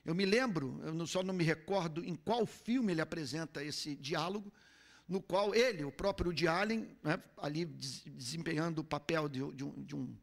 [0.04, 4.52] Eu me lembro, eu só não me recordo em qual filme ele apresenta esse diálogo,
[5.06, 9.84] no qual ele, o próprio Woody Allen, né, ali desempenhando o papel de, de, um,
[9.84, 10.16] de, um,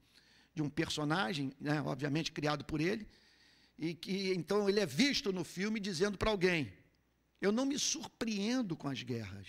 [0.56, 3.08] de um personagem, né, obviamente criado por ele,
[3.78, 6.74] e que então ele é visto no filme dizendo para alguém:
[7.40, 9.48] Eu não me surpreendo com as guerras.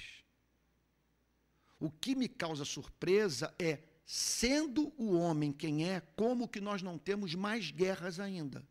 [1.78, 6.96] O que me causa surpresa é, sendo o homem quem é, como que nós não
[6.96, 8.66] temos mais guerras ainda.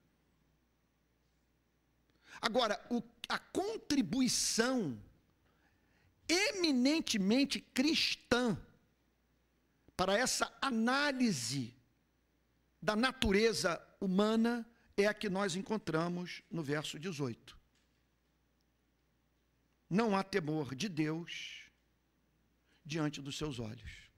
[2.41, 4.97] Agora, o, a contribuição
[6.31, 8.57] eminentemente cristã
[9.97, 11.75] para essa análise
[12.81, 14.65] da natureza humana
[14.95, 17.59] é a que nós encontramos no verso 18.
[19.89, 21.69] Não há temor de Deus
[22.85, 24.09] diante dos seus olhos.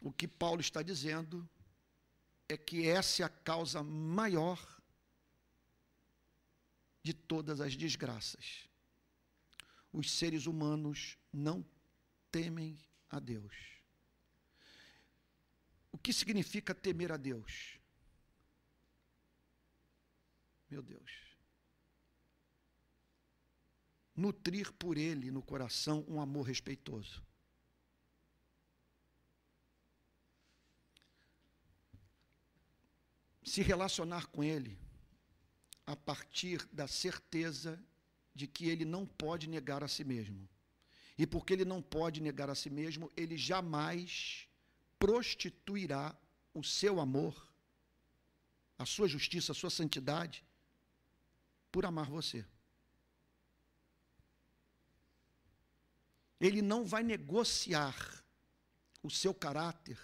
[0.00, 1.48] O que Paulo está dizendo
[2.46, 4.60] é que essa é a causa maior
[7.02, 8.68] de todas as desgraças.
[9.94, 11.64] Os seres humanos não
[12.28, 12.76] temem
[13.08, 13.54] a Deus.
[15.92, 17.78] O que significa temer a Deus?
[20.68, 21.12] Meu Deus.
[24.16, 27.24] Nutrir por Ele no coração um amor respeitoso.
[33.44, 34.76] Se relacionar com Ele
[35.86, 37.80] a partir da certeza
[38.34, 40.48] de que Ele não pode negar a si mesmo.
[41.16, 44.48] E porque Ele não pode negar a si mesmo, Ele jamais
[44.98, 46.16] prostituirá
[46.52, 47.48] o seu amor,
[48.78, 50.44] a sua justiça, a sua santidade,
[51.70, 52.44] por amar você.
[56.40, 58.24] Ele não vai negociar
[59.02, 59.98] o seu caráter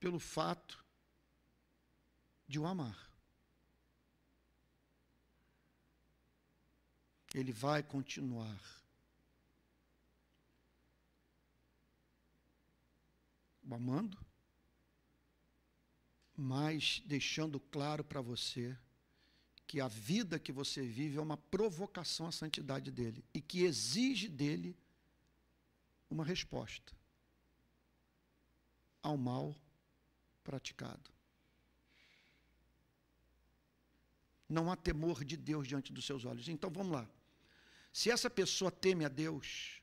[0.00, 0.82] pelo fato
[2.48, 3.08] de o amar.
[7.32, 8.58] Ele vai continuar
[13.62, 14.18] o amando,
[16.36, 18.76] mas deixando claro para você
[19.64, 24.28] que a vida que você vive é uma provocação à santidade dele e que exige
[24.28, 24.76] dele
[26.10, 26.92] uma resposta
[29.00, 29.54] ao mal
[30.42, 31.10] praticado.
[34.48, 36.48] Não há temor de Deus diante dos seus olhos.
[36.48, 37.08] Então vamos lá.
[37.92, 39.80] Se essa pessoa teme a Deus,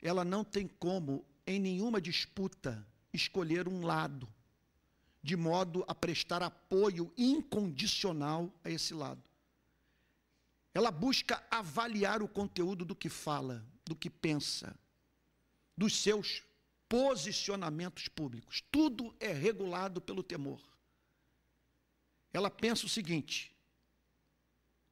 [0.00, 4.28] ela não tem como, em nenhuma disputa, escolher um lado,
[5.22, 9.22] de modo a prestar apoio incondicional a esse lado.
[10.74, 14.74] Ela busca avaliar o conteúdo do que fala, do que pensa,
[15.76, 16.42] dos seus
[16.92, 18.62] posicionamentos públicos.
[18.70, 20.60] Tudo é regulado pelo temor.
[22.30, 23.56] Ela pensa o seguinte: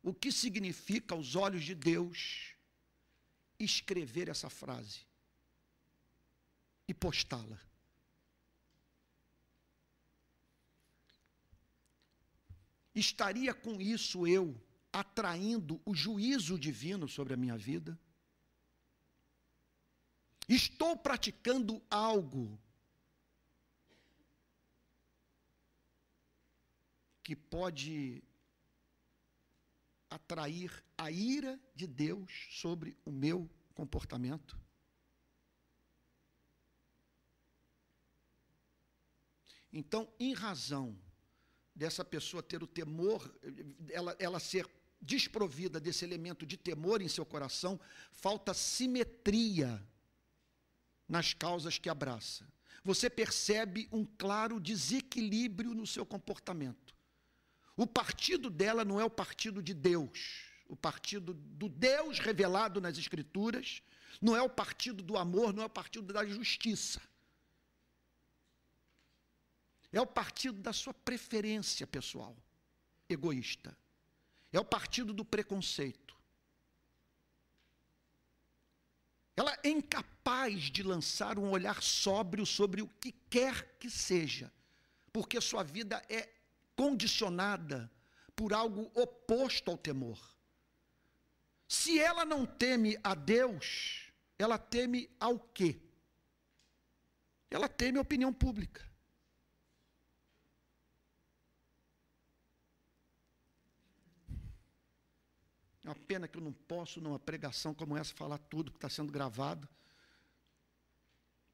[0.02, 2.54] o que significa aos olhos de Deus
[3.58, 5.00] escrever essa frase
[6.88, 7.60] e postá-la?
[12.94, 14.58] Estaria com isso eu
[14.90, 18.00] atraindo o juízo divino sobre a minha vida?
[20.52, 22.60] Estou praticando algo
[27.22, 28.20] que pode
[30.10, 34.58] atrair a ira de Deus sobre o meu comportamento?
[39.72, 40.98] Então, em razão
[41.72, 43.32] dessa pessoa ter o temor,
[43.88, 44.68] ela, ela ser
[45.00, 47.78] desprovida desse elemento de temor em seu coração,
[48.10, 49.80] falta simetria
[51.10, 52.46] nas causas que abraça.
[52.84, 56.94] Você percebe um claro desequilíbrio no seu comportamento.
[57.76, 62.96] O partido dela não é o partido de Deus, o partido do Deus revelado nas
[62.96, 63.82] Escrituras,
[64.22, 67.00] não é o partido do amor, não é o partido da justiça.
[69.92, 72.36] É o partido da sua preferência pessoal,
[73.08, 73.76] egoísta.
[74.52, 76.09] É o partido do preconceito.
[79.40, 84.52] Ela é incapaz de lançar um olhar sóbrio sobre o que quer que seja,
[85.10, 86.28] porque sua vida é
[86.76, 87.90] condicionada
[88.36, 90.20] por algo oposto ao temor.
[91.66, 95.80] Se ela não teme a Deus, ela teme ao quê?
[97.50, 98.89] Ela teme a opinião pública.
[105.90, 109.12] Uma pena que eu não posso, numa pregação como essa, falar tudo que está sendo
[109.12, 109.68] gravado,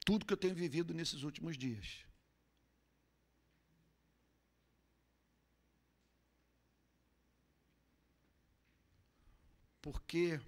[0.04, 2.04] tudo que eu tenho vivido nesses últimos dias.
[9.80, 10.40] Porque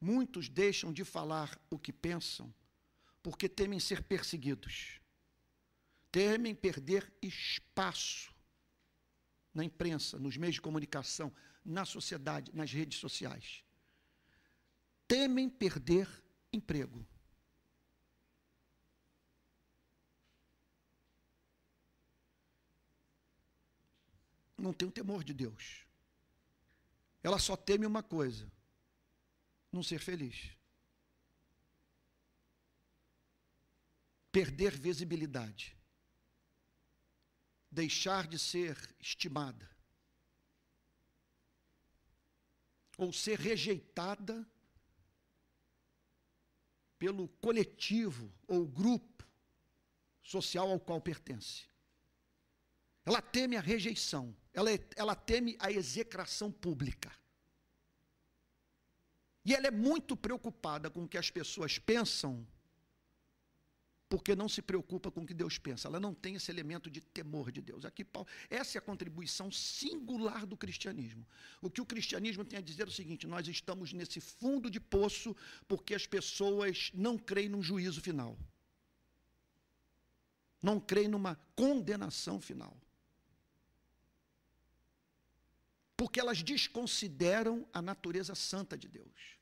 [0.00, 2.52] muitos deixam de falar o que pensam
[3.22, 4.98] porque temem ser perseguidos,
[6.10, 8.34] temem perder espaço
[9.52, 11.32] na imprensa, nos meios de comunicação,
[11.64, 13.64] na sociedade, nas redes sociais.
[15.06, 16.08] Temem perder
[16.52, 17.06] emprego.
[24.56, 25.86] Não tem o temor de Deus.
[27.22, 28.50] Ela só teme uma coisa:
[29.72, 30.50] não ser feliz.
[34.30, 35.76] Perder visibilidade.
[37.70, 39.69] deixar de ser estimada
[43.00, 44.46] ou ser rejeitada
[46.98, 49.26] pelo coletivo ou grupo
[50.22, 51.64] social ao qual pertence.
[53.06, 57.10] Ela teme a rejeição, ela, ela teme a execração pública.
[59.46, 62.46] E ela é muito preocupada com o que as pessoas pensam
[64.10, 65.86] porque não se preocupa com o que Deus pensa.
[65.86, 67.84] Ela não tem esse elemento de temor de Deus.
[67.84, 71.24] Aqui, Paulo, essa é a contribuição singular do cristianismo.
[71.62, 74.80] O que o cristianismo tem a dizer é o seguinte: nós estamos nesse fundo de
[74.80, 75.34] poço
[75.68, 78.36] porque as pessoas não creem num juízo final.
[80.60, 82.76] Não creem numa condenação final.
[85.96, 89.39] Porque elas desconsideram a natureza santa de Deus.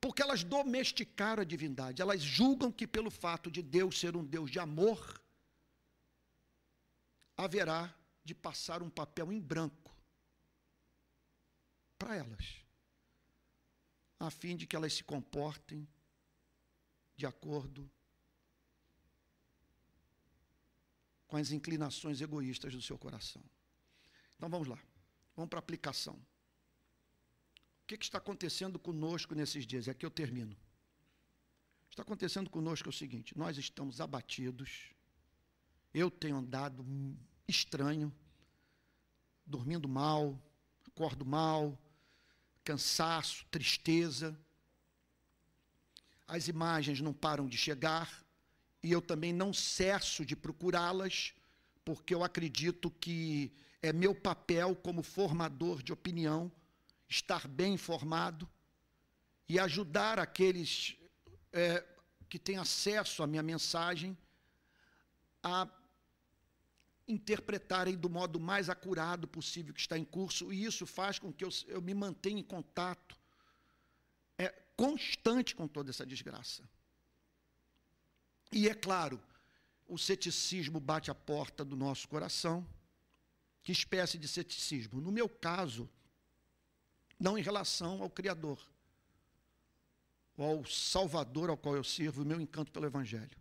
[0.00, 2.00] Porque elas domesticaram a divindade.
[2.00, 5.20] Elas julgam que, pelo fato de Deus ser um Deus de amor,
[7.36, 7.94] haverá
[8.24, 9.96] de passar um papel em branco
[11.98, 12.62] para elas,
[14.20, 15.88] a fim de que elas se comportem
[17.16, 17.90] de acordo
[21.26, 23.42] com as inclinações egoístas do seu coração.
[24.36, 24.78] Então vamos lá,
[25.34, 26.20] vamos para a aplicação
[27.88, 29.88] que, que está acontecendo conosco nesses dias?
[29.88, 30.54] É que eu termino.
[31.88, 34.92] Está acontecendo conosco é o seguinte: nós estamos abatidos,
[35.94, 36.84] eu tenho andado
[37.48, 38.14] estranho,
[39.46, 40.38] dormindo mal,
[40.86, 41.78] acordo mal,
[42.62, 44.38] cansaço, tristeza.
[46.26, 48.22] As imagens não param de chegar
[48.82, 51.32] e eu também não cesso de procurá-las,
[51.86, 56.52] porque eu acredito que é meu papel como formador de opinião
[57.08, 58.48] estar bem informado
[59.48, 60.96] e ajudar aqueles
[61.52, 61.84] é,
[62.28, 64.16] que têm acesso à minha mensagem
[65.42, 65.66] a
[67.06, 71.42] interpretarem do modo mais acurado possível que está em curso, e isso faz com que
[71.42, 73.18] eu, eu me mantenha em contato
[74.36, 76.68] é, constante com toda essa desgraça.
[78.52, 79.20] E é claro,
[79.86, 82.66] o ceticismo bate a porta do nosso coração.
[83.62, 85.00] Que espécie de ceticismo?
[85.00, 85.88] No meu caso,
[87.18, 88.58] não em relação ao Criador,
[90.36, 93.36] ou ao Salvador ao qual eu sirvo, o meu encanto pelo Evangelho.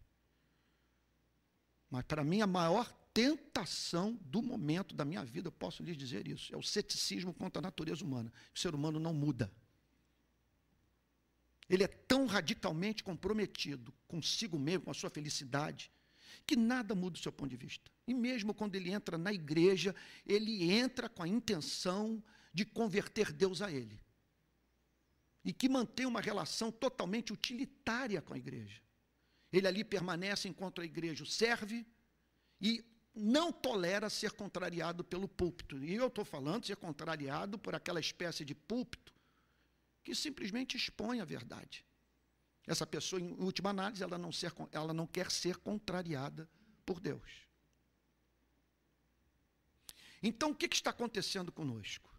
[1.90, 6.28] Mas para mim a maior tentação do momento da minha vida, eu posso lhes dizer
[6.28, 8.32] isso, é o ceticismo contra a natureza humana.
[8.54, 9.52] O ser humano não muda.
[11.70, 15.92] Ele é tão radicalmente comprometido consigo mesmo, com a sua felicidade,
[16.46, 17.92] que nada muda o seu ponto de vista.
[18.08, 22.24] E mesmo quando ele entra na igreja, ele entra com a intenção
[22.58, 24.02] de converter Deus a ele.
[25.46, 28.82] E que mantém uma relação totalmente utilitária com a igreja.
[29.54, 31.86] Ele ali permanece enquanto a igreja o serve
[32.60, 32.84] e
[33.14, 35.78] não tolera ser contrariado pelo púlpito.
[35.78, 39.14] E eu estou falando ser contrariado por aquela espécie de púlpito
[40.04, 41.86] que simplesmente expõe a verdade.
[42.66, 46.50] Essa pessoa, em última análise, ela não, ser, ela não quer ser contrariada
[46.84, 47.48] por Deus.
[50.24, 52.17] Então, o que, que está acontecendo conosco?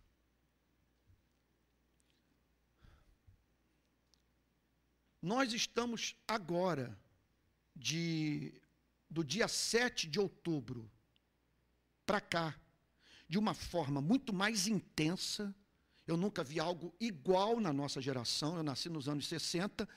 [5.20, 6.96] Nós estamos agora,
[7.74, 8.52] de,
[9.10, 10.90] do dia 7 de outubro
[12.06, 12.54] para cá,
[13.28, 15.54] de uma forma muito mais intensa.
[16.06, 19.88] Eu nunca vi algo igual na nossa geração, eu nasci nos anos 60.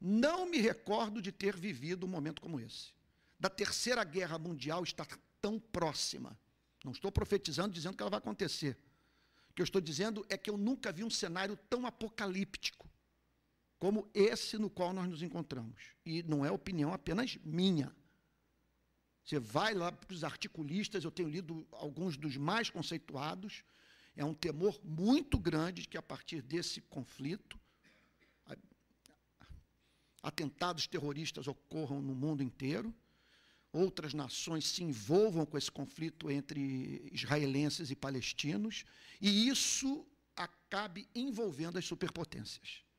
[0.00, 2.92] Não me recordo de ter vivido um momento como esse.
[3.38, 5.06] Da Terceira Guerra Mundial está
[5.42, 6.38] tão próxima.
[6.82, 8.78] Não estou profetizando dizendo que ela vai acontecer.
[9.50, 12.89] O que eu estou dizendo é que eu nunca vi um cenário tão apocalíptico
[13.80, 15.94] como esse no qual nós nos encontramos.
[16.04, 17.90] E não é opinião apenas minha.
[19.24, 23.64] Você vai lá para os articulistas, eu tenho lido alguns dos mais conceituados,
[24.14, 27.58] é um temor muito grande de que a partir desse conflito,
[30.22, 32.94] atentados terroristas ocorram no mundo inteiro,
[33.72, 38.84] outras nações se envolvam com esse conflito entre israelenses e palestinos,
[39.22, 40.06] e isso
[40.36, 42.89] acabe envolvendo as superpotências.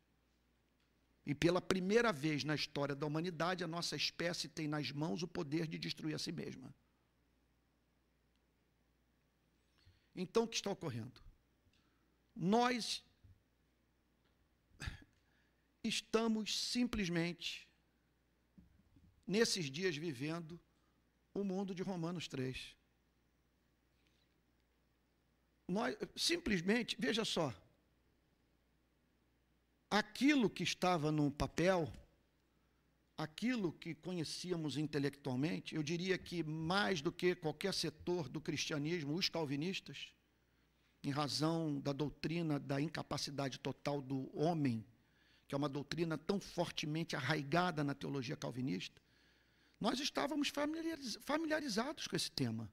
[1.26, 5.28] E pela primeira vez na história da humanidade, a nossa espécie tem nas mãos o
[5.28, 6.74] poder de destruir a si mesma.
[10.16, 11.22] Então, o que está ocorrendo?
[12.36, 13.04] Nós
[15.84, 17.68] estamos simplesmente,
[19.26, 20.60] nesses dias, vivendo
[21.34, 22.76] o mundo de Romanos 3.
[25.68, 27.54] Nós, simplesmente, veja só,
[29.92, 31.92] aquilo que estava no papel,
[33.18, 39.28] aquilo que conhecíamos intelectualmente, eu diria que mais do que qualquer setor do cristianismo, os
[39.28, 40.14] calvinistas,
[41.04, 44.86] em razão da doutrina da incapacidade total do homem,
[45.46, 49.02] que é uma doutrina tão fortemente arraigada na teologia calvinista,
[49.78, 50.52] nós estávamos
[51.22, 52.72] familiarizados com esse tema.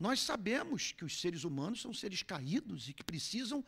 [0.00, 3.64] Nós sabemos que os seres humanos são seres caídos e que precisam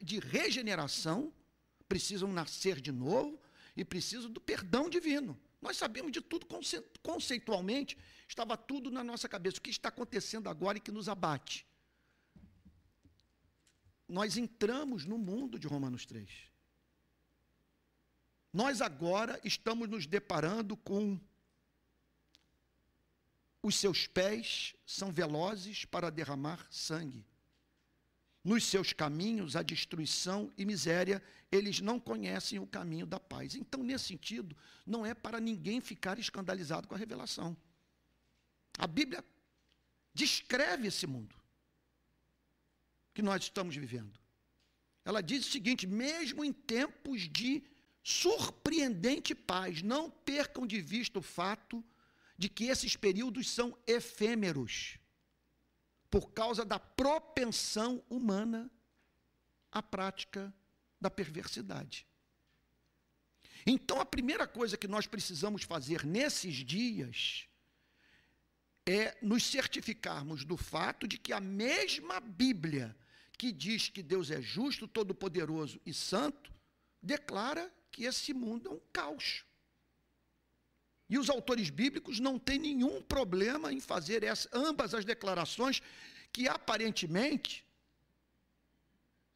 [0.00, 1.32] de regeneração,
[1.92, 3.38] precisam nascer de novo,
[3.76, 5.38] e preciso do perdão divino.
[5.60, 6.46] Nós sabemos de tudo
[7.02, 9.58] conceitualmente, estava tudo na nossa cabeça.
[9.58, 11.66] O que está acontecendo agora e que nos abate?
[14.08, 16.30] Nós entramos no mundo de Romanos 3.
[18.54, 21.20] Nós agora estamos nos deparando com
[23.62, 27.26] os seus pés são velozes para derramar sangue.
[28.44, 33.54] Nos seus caminhos, a destruição e miséria, eles não conhecem o caminho da paz.
[33.54, 37.56] Então, nesse sentido, não é para ninguém ficar escandalizado com a revelação.
[38.76, 39.24] A Bíblia
[40.12, 41.36] descreve esse mundo
[43.14, 44.18] que nós estamos vivendo.
[45.04, 47.62] Ela diz o seguinte: mesmo em tempos de
[48.02, 51.84] surpreendente paz, não percam de vista o fato
[52.36, 54.98] de que esses períodos são efêmeros
[56.12, 58.70] por causa da propensão humana
[59.70, 60.52] à prática
[61.00, 62.06] da perversidade.
[63.66, 67.48] Então, a primeira coisa que nós precisamos fazer nesses dias
[68.84, 72.94] é nos certificarmos do fato de que a mesma Bíblia
[73.38, 76.52] que diz que Deus é justo, todo-poderoso e santo,
[77.02, 79.46] declara que esse mundo é um caos.
[81.12, 85.82] E os autores bíblicos não têm nenhum problema em fazer essa, ambas as declarações
[86.32, 87.62] que aparentemente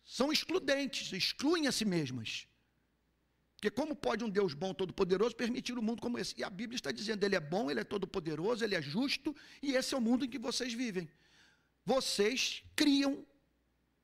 [0.03, 2.49] são excludentes, excluem a si mesmas.
[3.57, 6.35] Porque como pode um Deus bom, todo-poderoso, permitir um mundo como esse?
[6.39, 9.75] E a Bíblia está dizendo, ele é bom, ele é todo-poderoso, ele é justo, e
[9.75, 11.07] esse é o mundo em que vocês vivem.
[11.85, 13.23] Vocês criam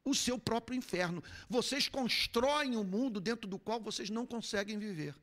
[0.04, 1.24] o seu próprio inferno.
[1.48, 5.14] Vocês constroem um mundo dentro do qual vocês não conseguem viver.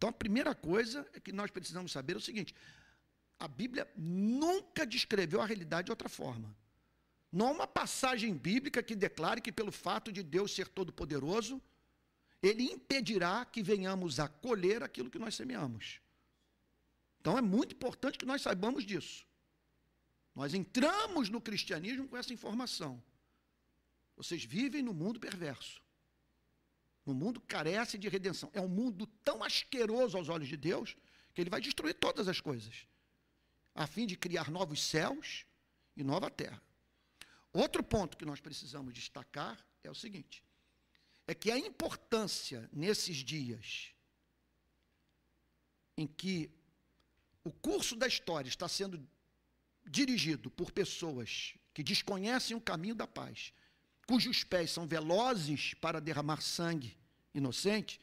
[0.00, 2.54] Então, a primeira coisa é que nós precisamos saber é o seguinte:
[3.38, 6.56] a Bíblia nunca descreveu a realidade de outra forma.
[7.30, 11.60] Não há uma passagem bíblica que declare que, pelo fato de Deus ser todo-poderoso,
[12.42, 16.00] ele impedirá que venhamos a colher aquilo que nós semeamos.
[17.20, 19.26] Então é muito importante que nós saibamos disso.
[20.34, 23.02] Nós entramos no cristianismo com essa informação.
[24.16, 25.82] Vocês vivem no mundo perverso.
[27.10, 28.50] O mundo carece de redenção.
[28.54, 30.96] É um mundo tão asqueroso aos olhos de Deus
[31.34, 32.86] que ele vai destruir todas as coisas,
[33.74, 35.44] a fim de criar novos céus
[35.96, 36.62] e nova terra.
[37.52, 40.44] Outro ponto que nós precisamos destacar é o seguinte:
[41.26, 43.92] é que a importância nesses dias
[45.96, 46.48] em que
[47.42, 49.04] o curso da história está sendo
[49.84, 53.52] dirigido por pessoas que desconhecem o caminho da paz,
[54.06, 56.99] cujos pés são velozes para derramar sangue
[57.34, 58.00] inocente,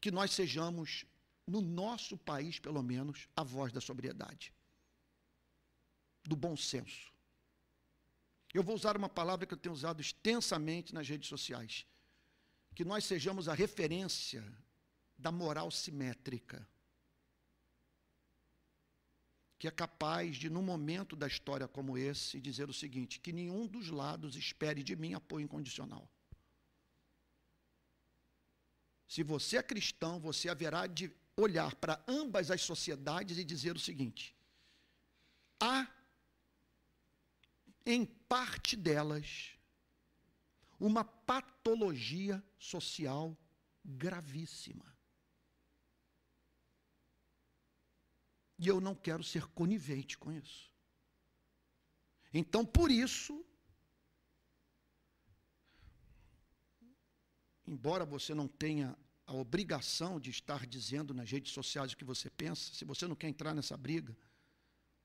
[0.00, 1.04] que nós sejamos,
[1.46, 4.52] no nosso país pelo menos, a voz da sobriedade,
[6.24, 7.12] do bom senso.
[8.52, 11.86] Eu vou usar uma palavra que eu tenho usado extensamente nas redes sociais.
[12.74, 14.44] Que nós sejamos a referência
[15.16, 16.66] da moral simétrica
[19.62, 23.64] que é capaz de, num momento da história como esse, dizer o seguinte: que nenhum
[23.64, 26.10] dos lados espere de mim apoio incondicional.
[29.12, 33.78] Se você é cristão, você haverá de olhar para ambas as sociedades e dizer o
[33.78, 34.34] seguinte:
[35.60, 35.86] há,
[37.84, 39.50] em parte delas,
[40.80, 43.36] uma patologia social
[43.84, 44.96] gravíssima.
[48.58, 50.72] E eu não quero ser conivente com isso.
[52.32, 53.44] Então, por isso,
[57.66, 58.96] embora você não tenha
[59.26, 63.14] a obrigação de estar dizendo nas redes sociais o que você pensa, se você não
[63.14, 64.16] quer entrar nessa briga,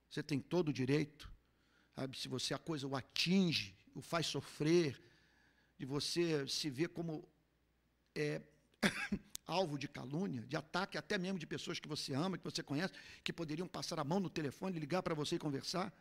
[0.10, 1.32] você tem todo o direito,
[1.96, 2.18] sabe?
[2.18, 5.02] Se você a coisa o atinge, o faz sofrer,
[5.78, 7.28] de você se ver como
[8.16, 8.42] é,
[9.46, 12.94] alvo de calúnia, de ataque até mesmo de pessoas que você ama, que você conhece,
[13.24, 15.94] que poderiam passar a mão no telefone, ligar para você e conversar.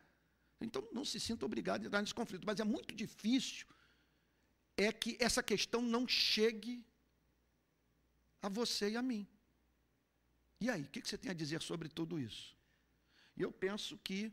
[0.61, 2.47] Então, não se sinta obrigado a entrar nesse conflito.
[2.47, 3.67] Mas é muito difícil
[4.77, 6.85] é que essa questão não chegue
[8.43, 9.26] a você e a mim.
[10.61, 12.57] E aí, o que você tem a dizer sobre tudo isso?
[13.37, 14.32] Eu penso que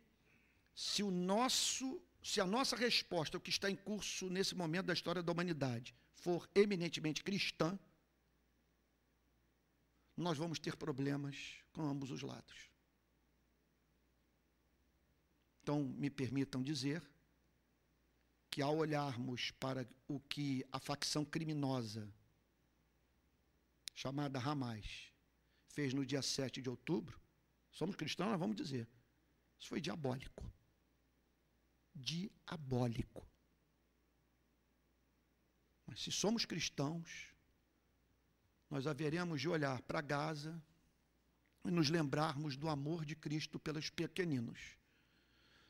[0.73, 4.93] se o nosso, se a nossa resposta ao que está em curso nesse momento da
[4.93, 7.77] história da humanidade for eminentemente cristã,
[10.15, 12.69] nós vamos ter problemas com ambos os lados.
[15.61, 17.01] Então, me permitam dizer
[18.49, 22.07] que, ao olharmos para o que a facção criminosa,
[23.93, 25.11] chamada Hamas,
[25.67, 27.19] fez no dia 7 de outubro,
[27.71, 28.87] somos cristãos, nós vamos dizer,
[29.59, 30.51] isso foi diabólico.
[31.95, 33.27] Diabólico.
[35.85, 37.33] Mas se somos cristãos,
[38.69, 40.61] nós haveremos de olhar para Gaza
[41.63, 44.77] e nos lembrarmos do amor de Cristo pelos pequeninos.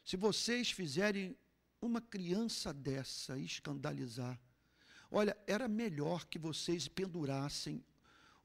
[0.04, 1.38] Se vocês fizerem
[1.82, 4.40] uma criança dessa escandalizar,
[5.12, 7.84] olha, era melhor que vocês pendurassem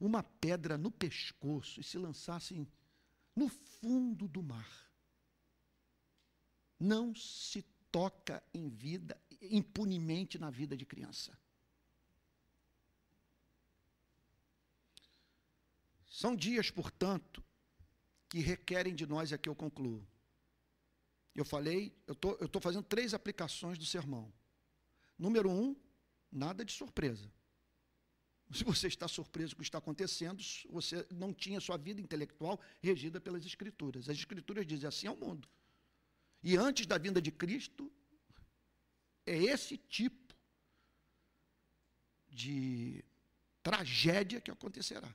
[0.01, 2.67] uma pedra no pescoço e se lançassem
[3.35, 4.91] no fundo do mar.
[6.79, 11.37] Não se toca em vida impunemente na vida de criança.
[16.07, 17.45] São dias, portanto,
[18.29, 20.07] que requerem de nós, aqui eu concluo.
[21.35, 24.33] Eu falei, eu tô, estou fazendo três aplicações do sermão.
[25.17, 25.77] Número um,
[26.31, 27.33] nada de surpresa.
[28.51, 32.59] Se você está surpreso com o que está acontecendo, você não tinha sua vida intelectual
[32.81, 34.09] regida pelas Escrituras.
[34.09, 35.47] As Escrituras dizem assim ao mundo.
[36.43, 37.93] E antes da vinda de Cristo,
[39.27, 40.35] é esse tipo
[42.31, 43.05] de
[43.63, 45.15] tragédia que acontecerá.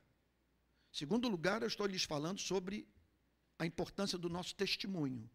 [0.92, 2.88] Segundo lugar, eu estou lhes falando sobre
[3.58, 5.28] a importância do nosso testemunho,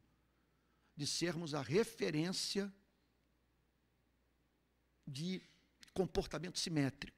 [0.95, 2.73] de sermos a referência
[5.05, 5.43] de
[5.93, 7.18] comportamento simétrico.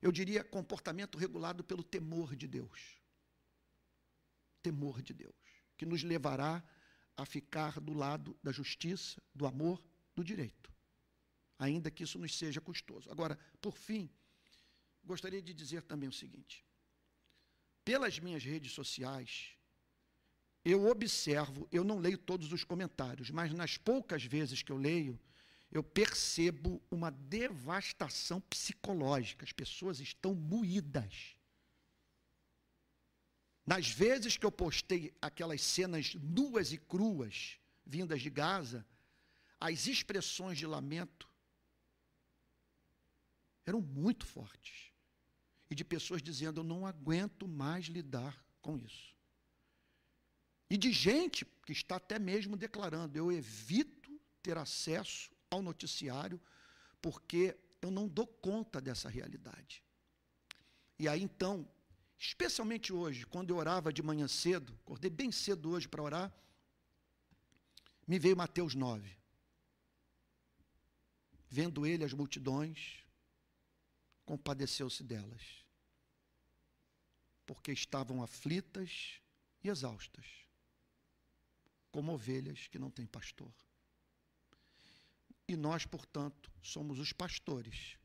[0.00, 2.96] Eu diria comportamento regulado pelo temor de Deus.
[4.62, 5.34] Temor de Deus,
[5.76, 6.62] que nos levará
[7.16, 9.82] a ficar do lado da justiça, do amor,
[10.14, 10.72] do direito.
[11.58, 13.10] Ainda que isso nos seja custoso.
[13.10, 14.10] Agora, por fim,
[15.04, 16.64] gostaria de dizer também o seguinte:
[17.84, 19.54] pelas minhas redes sociais,
[20.64, 25.18] eu observo, eu não leio todos os comentários, mas nas poucas vezes que eu leio,
[25.70, 29.44] eu percebo uma devastação psicológica.
[29.44, 31.36] As pessoas estão moídas.
[33.64, 38.84] Nas vezes que eu postei aquelas cenas nuas e cruas vindas de Gaza,
[39.60, 41.28] as expressões de lamento
[43.64, 44.90] eram muito fortes
[45.70, 49.14] e de pessoas dizendo: Eu não aguento mais lidar com isso.
[50.68, 56.40] E de gente que está até mesmo declarando: Eu evito ter acesso ao noticiário
[57.02, 59.82] porque eu não dou conta dessa realidade.
[60.98, 61.68] E aí então,
[62.18, 66.32] especialmente hoje, quando eu orava de manhã cedo, acordei bem cedo hoje para orar,
[68.06, 69.16] me veio Mateus 9.
[71.48, 73.04] Vendo ele as multidões,
[74.24, 75.64] compadeceu-se delas,
[77.44, 79.20] porque estavam aflitas
[79.64, 80.26] e exaustas,
[81.90, 83.52] como ovelhas que não têm pastor.
[85.50, 87.98] E nós, portanto, somos os pastores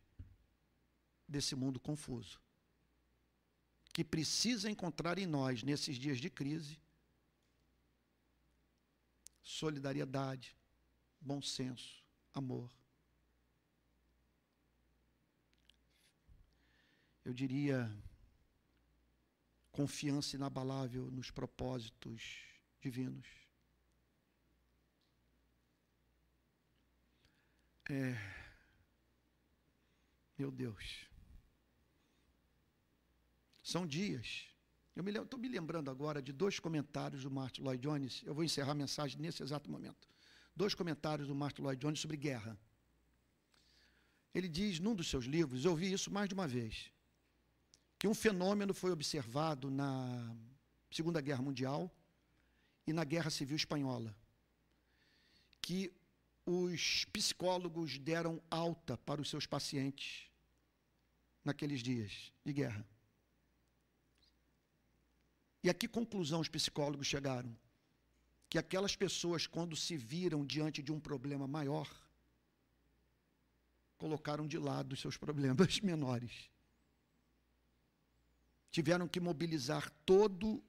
[1.28, 2.42] desse mundo confuso,
[3.94, 6.82] que precisa encontrar em nós, nesses dias de crise,
[9.44, 10.58] solidariedade,
[11.22, 12.76] bom senso, amor.
[17.24, 17.96] eu diria,
[19.72, 22.44] confiança inabalável nos propósitos
[22.82, 23.45] divinos.
[27.90, 28.18] É,
[30.38, 31.08] meu Deus.
[33.64, 34.48] São dias.
[34.96, 38.24] Eu estou me, me lembrando agora de dois comentários do Martin Lloyd Jones.
[38.26, 40.08] Eu vou encerrar a mensagem nesse exato momento.
[40.56, 42.58] Dois comentários do Martin Lloyd Jones sobre guerra.
[44.34, 46.92] Ele diz num dos seus livros, eu ouvi isso mais de uma vez
[47.98, 50.36] que um fenômeno foi observado na
[50.92, 51.92] Segunda Guerra Mundial
[52.86, 54.16] e na Guerra Civil Espanhola,
[55.62, 55.92] que
[56.46, 60.30] os psicólogos deram alta para os seus pacientes
[61.44, 62.86] naqueles dias de guerra.
[65.64, 67.56] E a que conclusão os psicólogos chegaram?
[68.48, 71.90] Que aquelas pessoas, quando se viram diante de um problema maior,
[73.98, 76.50] colocaram de lado os seus problemas menores
[78.76, 80.62] tiveram que mobilizar todo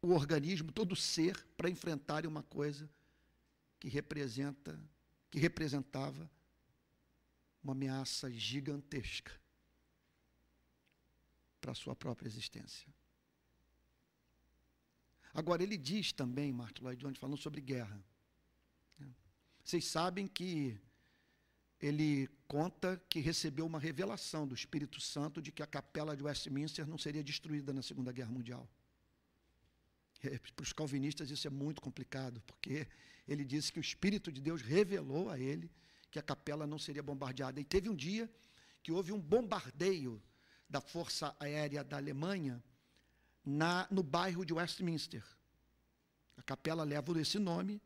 [0.00, 2.88] o organismo, todo o ser, para enfrentarem uma coisa
[3.80, 4.78] que representa,
[5.30, 6.30] que representava
[7.62, 9.32] uma ameaça gigantesca
[11.60, 12.86] para a sua própria existência.
[15.32, 18.02] Agora, ele diz também, Martin Lloyd Jones, falando sobre guerra.
[19.64, 20.78] Vocês sabem que
[21.80, 26.86] ele conta que recebeu uma revelação do Espírito Santo de que a capela de Westminster
[26.86, 28.68] não seria destruída na Segunda Guerra Mundial.
[30.22, 32.86] É, para os calvinistas isso é muito complicado, porque
[33.30, 35.70] ele disse que o Espírito de Deus revelou a ele
[36.10, 37.60] que a capela não seria bombardeada.
[37.60, 38.28] E teve um dia
[38.82, 40.20] que houve um bombardeio
[40.68, 42.60] da Força Aérea da Alemanha
[43.44, 45.24] na, no bairro de Westminster.
[46.36, 47.80] A capela leva esse nome.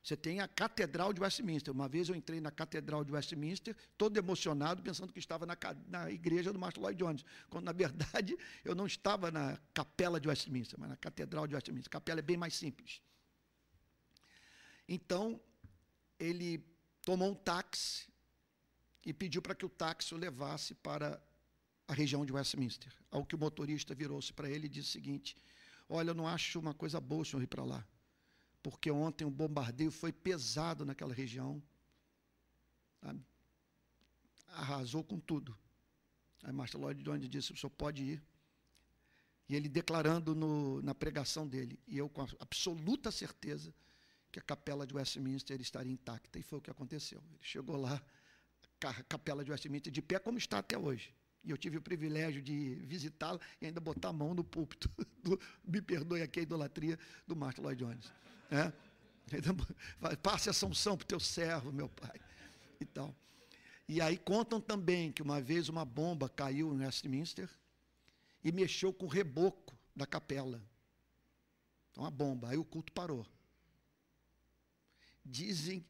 [0.00, 1.74] Você tem a Catedral de Westminster.
[1.74, 5.56] Uma vez eu entrei na Catedral de Westminster, todo emocionado, pensando que estava na,
[5.88, 10.28] na igreja do Martin Lloyd Jones, quando na verdade eu não estava na capela de
[10.28, 11.88] Westminster, mas na Catedral de Westminster.
[11.88, 13.02] A capela é bem mais simples.
[14.88, 15.40] Então,
[16.18, 16.64] ele
[17.02, 18.08] tomou um táxi
[19.04, 21.22] e pediu para que o táxi o levasse para
[21.86, 22.92] a região de Westminster.
[23.10, 25.36] Ao que o motorista virou-se para ele e disse o seguinte:
[25.88, 27.86] Olha, eu não acho uma coisa boa o senhor ir para lá,
[28.62, 31.62] porque ontem o bombardeio foi pesado naquela região,
[33.00, 33.24] sabe?
[34.48, 35.56] arrasou com tudo.
[36.42, 38.22] Aí Martin Lloyd Jones disse: O senhor pode ir.
[39.46, 43.74] E ele declarando no, na pregação dele, e eu com absoluta certeza
[44.34, 46.40] que a capela de Westminster estaria intacta.
[46.40, 47.22] E foi o que aconteceu.
[47.30, 48.02] Ele chegou lá,
[48.84, 51.14] a capela de Westminster de pé, como está até hoje.
[51.44, 54.90] E eu tive o privilégio de visitá-la e ainda botar a mão no púlpito.
[55.22, 58.12] Do, me perdoe aqui a idolatria do Martin Lloyd Jones.
[58.50, 58.72] É?
[60.16, 62.20] Passe a sanção para o teu servo, meu pai.
[62.80, 63.14] E, tal.
[63.88, 67.48] e aí contam também que uma vez uma bomba caiu em Westminster
[68.42, 70.60] e mexeu com o reboco da capela.
[71.92, 72.50] Então, a bomba.
[72.50, 73.24] Aí o culto parou.
[75.24, 75.84] Dizem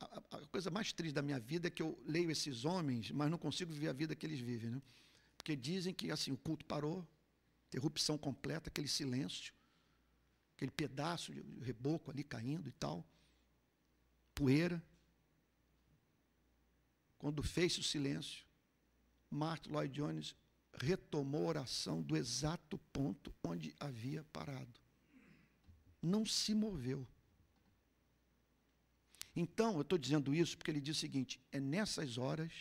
[0.00, 3.30] a, a, coisa mais triste da minha vida é que eu leio esses homens, mas
[3.30, 4.82] não consigo viver a vida que eles vivem, né?
[5.36, 7.06] Porque dizem que assim o culto parou,
[7.68, 9.52] interrupção completa, aquele silêncio,
[10.56, 13.06] aquele pedaço de reboco ali caindo e tal,
[14.34, 14.82] poeira.
[17.18, 18.44] Quando fez o silêncio,
[19.30, 20.34] Martin Lloyd Jones
[20.72, 24.80] retomou a oração do exato ponto onde havia parado.
[26.02, 27.06] Não se moveu.
[29.34, 32.52] Então, eu estou dizendo isso porque ele diz o seguinte: é nessas horas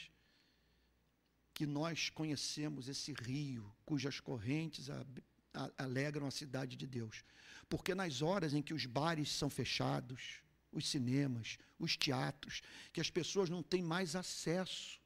[1.54, 5.06] que nós conhecemos esse rio cujas correntes a,
[5.54, 7.24] a, alegram a cidade de Deus.
[7.68, 10.42] Porque nas horas em que os bares são fechados,
[10.72, 12.62] os cinemas, os teatros,
[12.94, 15.02] que as pessoas não têm mais acesso.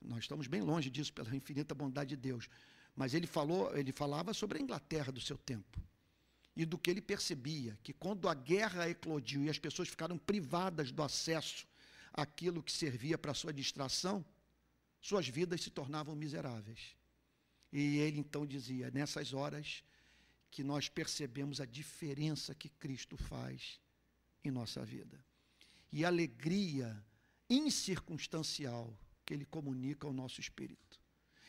[0.00, 2.48] Nós estamos bem longe disso pela infinita bondade de Deus.
[2.94, 5.80] Mas ele falou, ele falava sobre a Inglaterra do seu tempo
[6.56, 10.90] e do que ele percebia, que quando a guerra eclodiu e as pessoas ficaram privadas
[10.90, 11.66] do acesso
[12.12, 14.24] àquilo que servia para sua distração,
[14.98, 16.96] suas vidas se tornavam miseráveis.
[17.70, 19.84] E ele então dizia: nessas horas
[20.50, 23.78] que nós percebemos a diferença que Cristo faz
[24.42, 25.22] em nossa vida.
[25.92, 27.04] E a alegria
[27.50, 30.98] incircunstancial que ele comunica ao nosso espírito.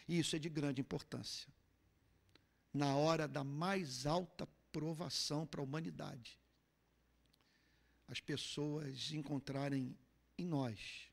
[0.08, 1.47] E isso é de grande importância.
[2.74, 4.47] Na hora da mais alta
[4.78, 6.39] provação para a humanidade.
[8.07, 9.97] As pessoas encontrarem
[10.38, 11.09] em nós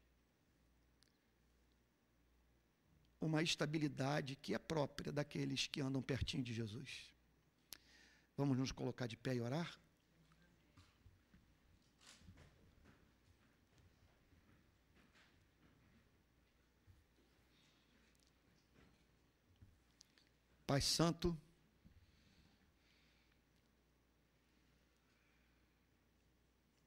[3.18, 7.10] uma estabilidade que é própria daqueles que andam pertinho de Jesus.
[8.36, 9.80] Vamos nos colocar de pé e orar?
[20.66, 21.34] Pai Santo,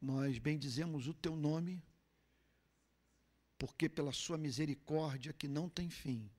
[0.01, 1.83] Nós bendizemos o teu nome,
[3.57, 6.29] porque pela sua misericórdia que não tem fim,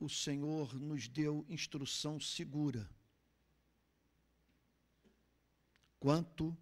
[0.00, 2.88] o Senhor nos deu instrução segura
[6.00, 6.56] quanto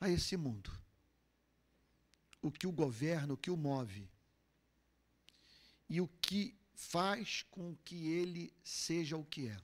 [0.00, 0.70] a esse mundo.
[2.42, 4.10] O que o governa, o que o move.
[5.88, 9.56] E o que faz com que ele seja o que é.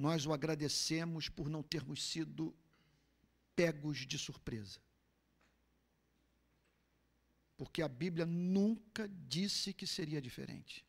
[0.00, 2.56] Nós o agradecemos por não termos sido
[3.54, 4.80] pegos de surpresa.
[7.54, 10.86] Porque a Bíblia nunca disse que seria diferente.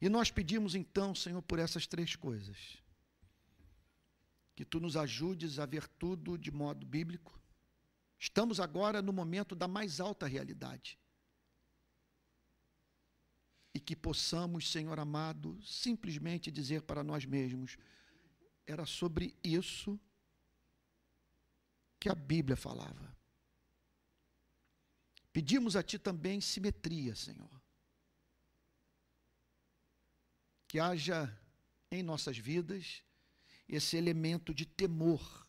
[0.00, 2.78] E nós pedimos então, Senhor, por essas três coisas.
[4.54, 7.42] Que tu nos ajudes a ver tudo de modo bíblico.
[8.16, 10.96] Estamos agora no momento da mais alta realidade
[13.74, 17.76] e que possamos, Senhor amado, simplesmente dizer para nós mesmos:
[18.64, 19.98] era sobre isso
[21.98, 23.14] que a Bíblia falava.
[25.32, 27.50] Pedimos a Ti também simetria, Senhor.
[30.68, 31.36] Que haja
[31.90, 33.02] em nossas vidas
[33.68, 35.44] esse elemento de temor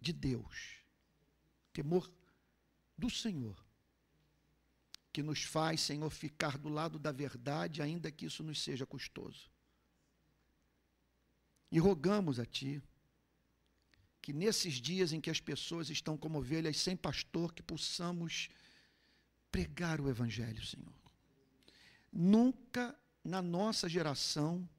[0.00, 0.82] de Deus,
[1.72, 2.10] temor
[2.96, 3.67] do Senhor,
[5.18, 9.50] que nos faz, Senhor, ficar do lado da verdade, ainda que isso nos seja custoso.
[11.72, 12.80] E rogamos a Ti
[14.22, 18.48] que nesses dias em que as pessoas estão como ovelhas sem pastor, que possamos
[19.50, 20.94] pregar o Evangelho, Senhor.
[22.12, 24.70] Nunca na nossa geração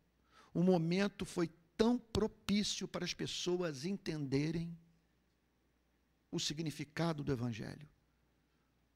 [0.53, 4.73] o momento foi tão propício para as pessoas entenderem
[6.31, 7.89] o significado do Evangelho.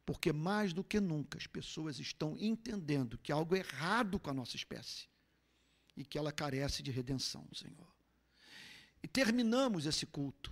[0.06, 4.34] Porque mais do que nunca as pessoas estão entendendo que há algo errado com a
[4.34, 5.08] nossa espécie
[5.96, 7.88] e que ela carece de redenção, Senhor.
[9.02, 10.52] E terminamos esse culto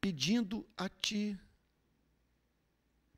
[0.00, 1.38] pedindo a Ti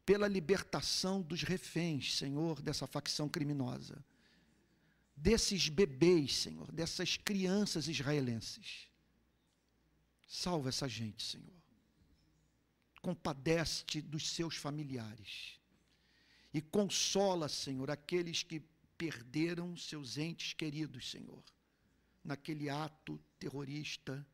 [0.05, 4.05] pela libertação dos reféns, Senhor, dessa facção criminosa,
[5.17, 8.89] desses bebês, Senhor, dessas crianças israelenses.
[10.27, 11.62] Salva essa gente, Senhor.
[13.03, 15.61] Compadece-te dos seus familiares
[16.55, 18.61] e consola, Senhor, aqueles que
[18.97, 21.43] perderam seus entes queridos, Senhor,
[22.23, 24.25] naquele ato terrorista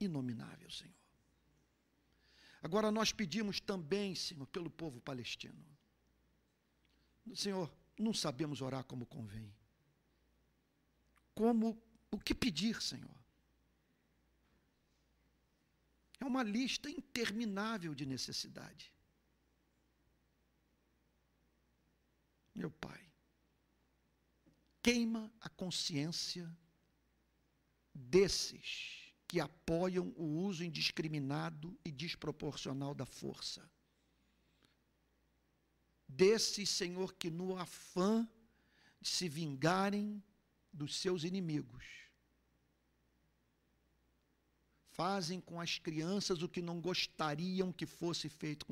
[0.00, 0.94] inominável, Senhor.
[2.62, 5.64] Agora nós pedimos também, Senhor, pelo povo palestino.
[7.34, 9.54] Senhor, não sabemos orar como convém.
[11.34, 13.19] Como o que pedir, Senhor?
[16.20, 18.92] É uma lista interminável de necessidade.
[22.54, 23.10] Meu Pai,
[24.82, 26.54] queima a consciência
[27.94, 33.70] desses que apoiam o uso indiscriminado e desproporcional da força.
[36.06, 38.28] Desses, Senhor, que no afã
[39.00, 40.22] de se vingarem
[40.72, 41.99] dos seus inimigos,
[45.00, 48.68] fazem com as crianças o que não gostariam que fosse feito com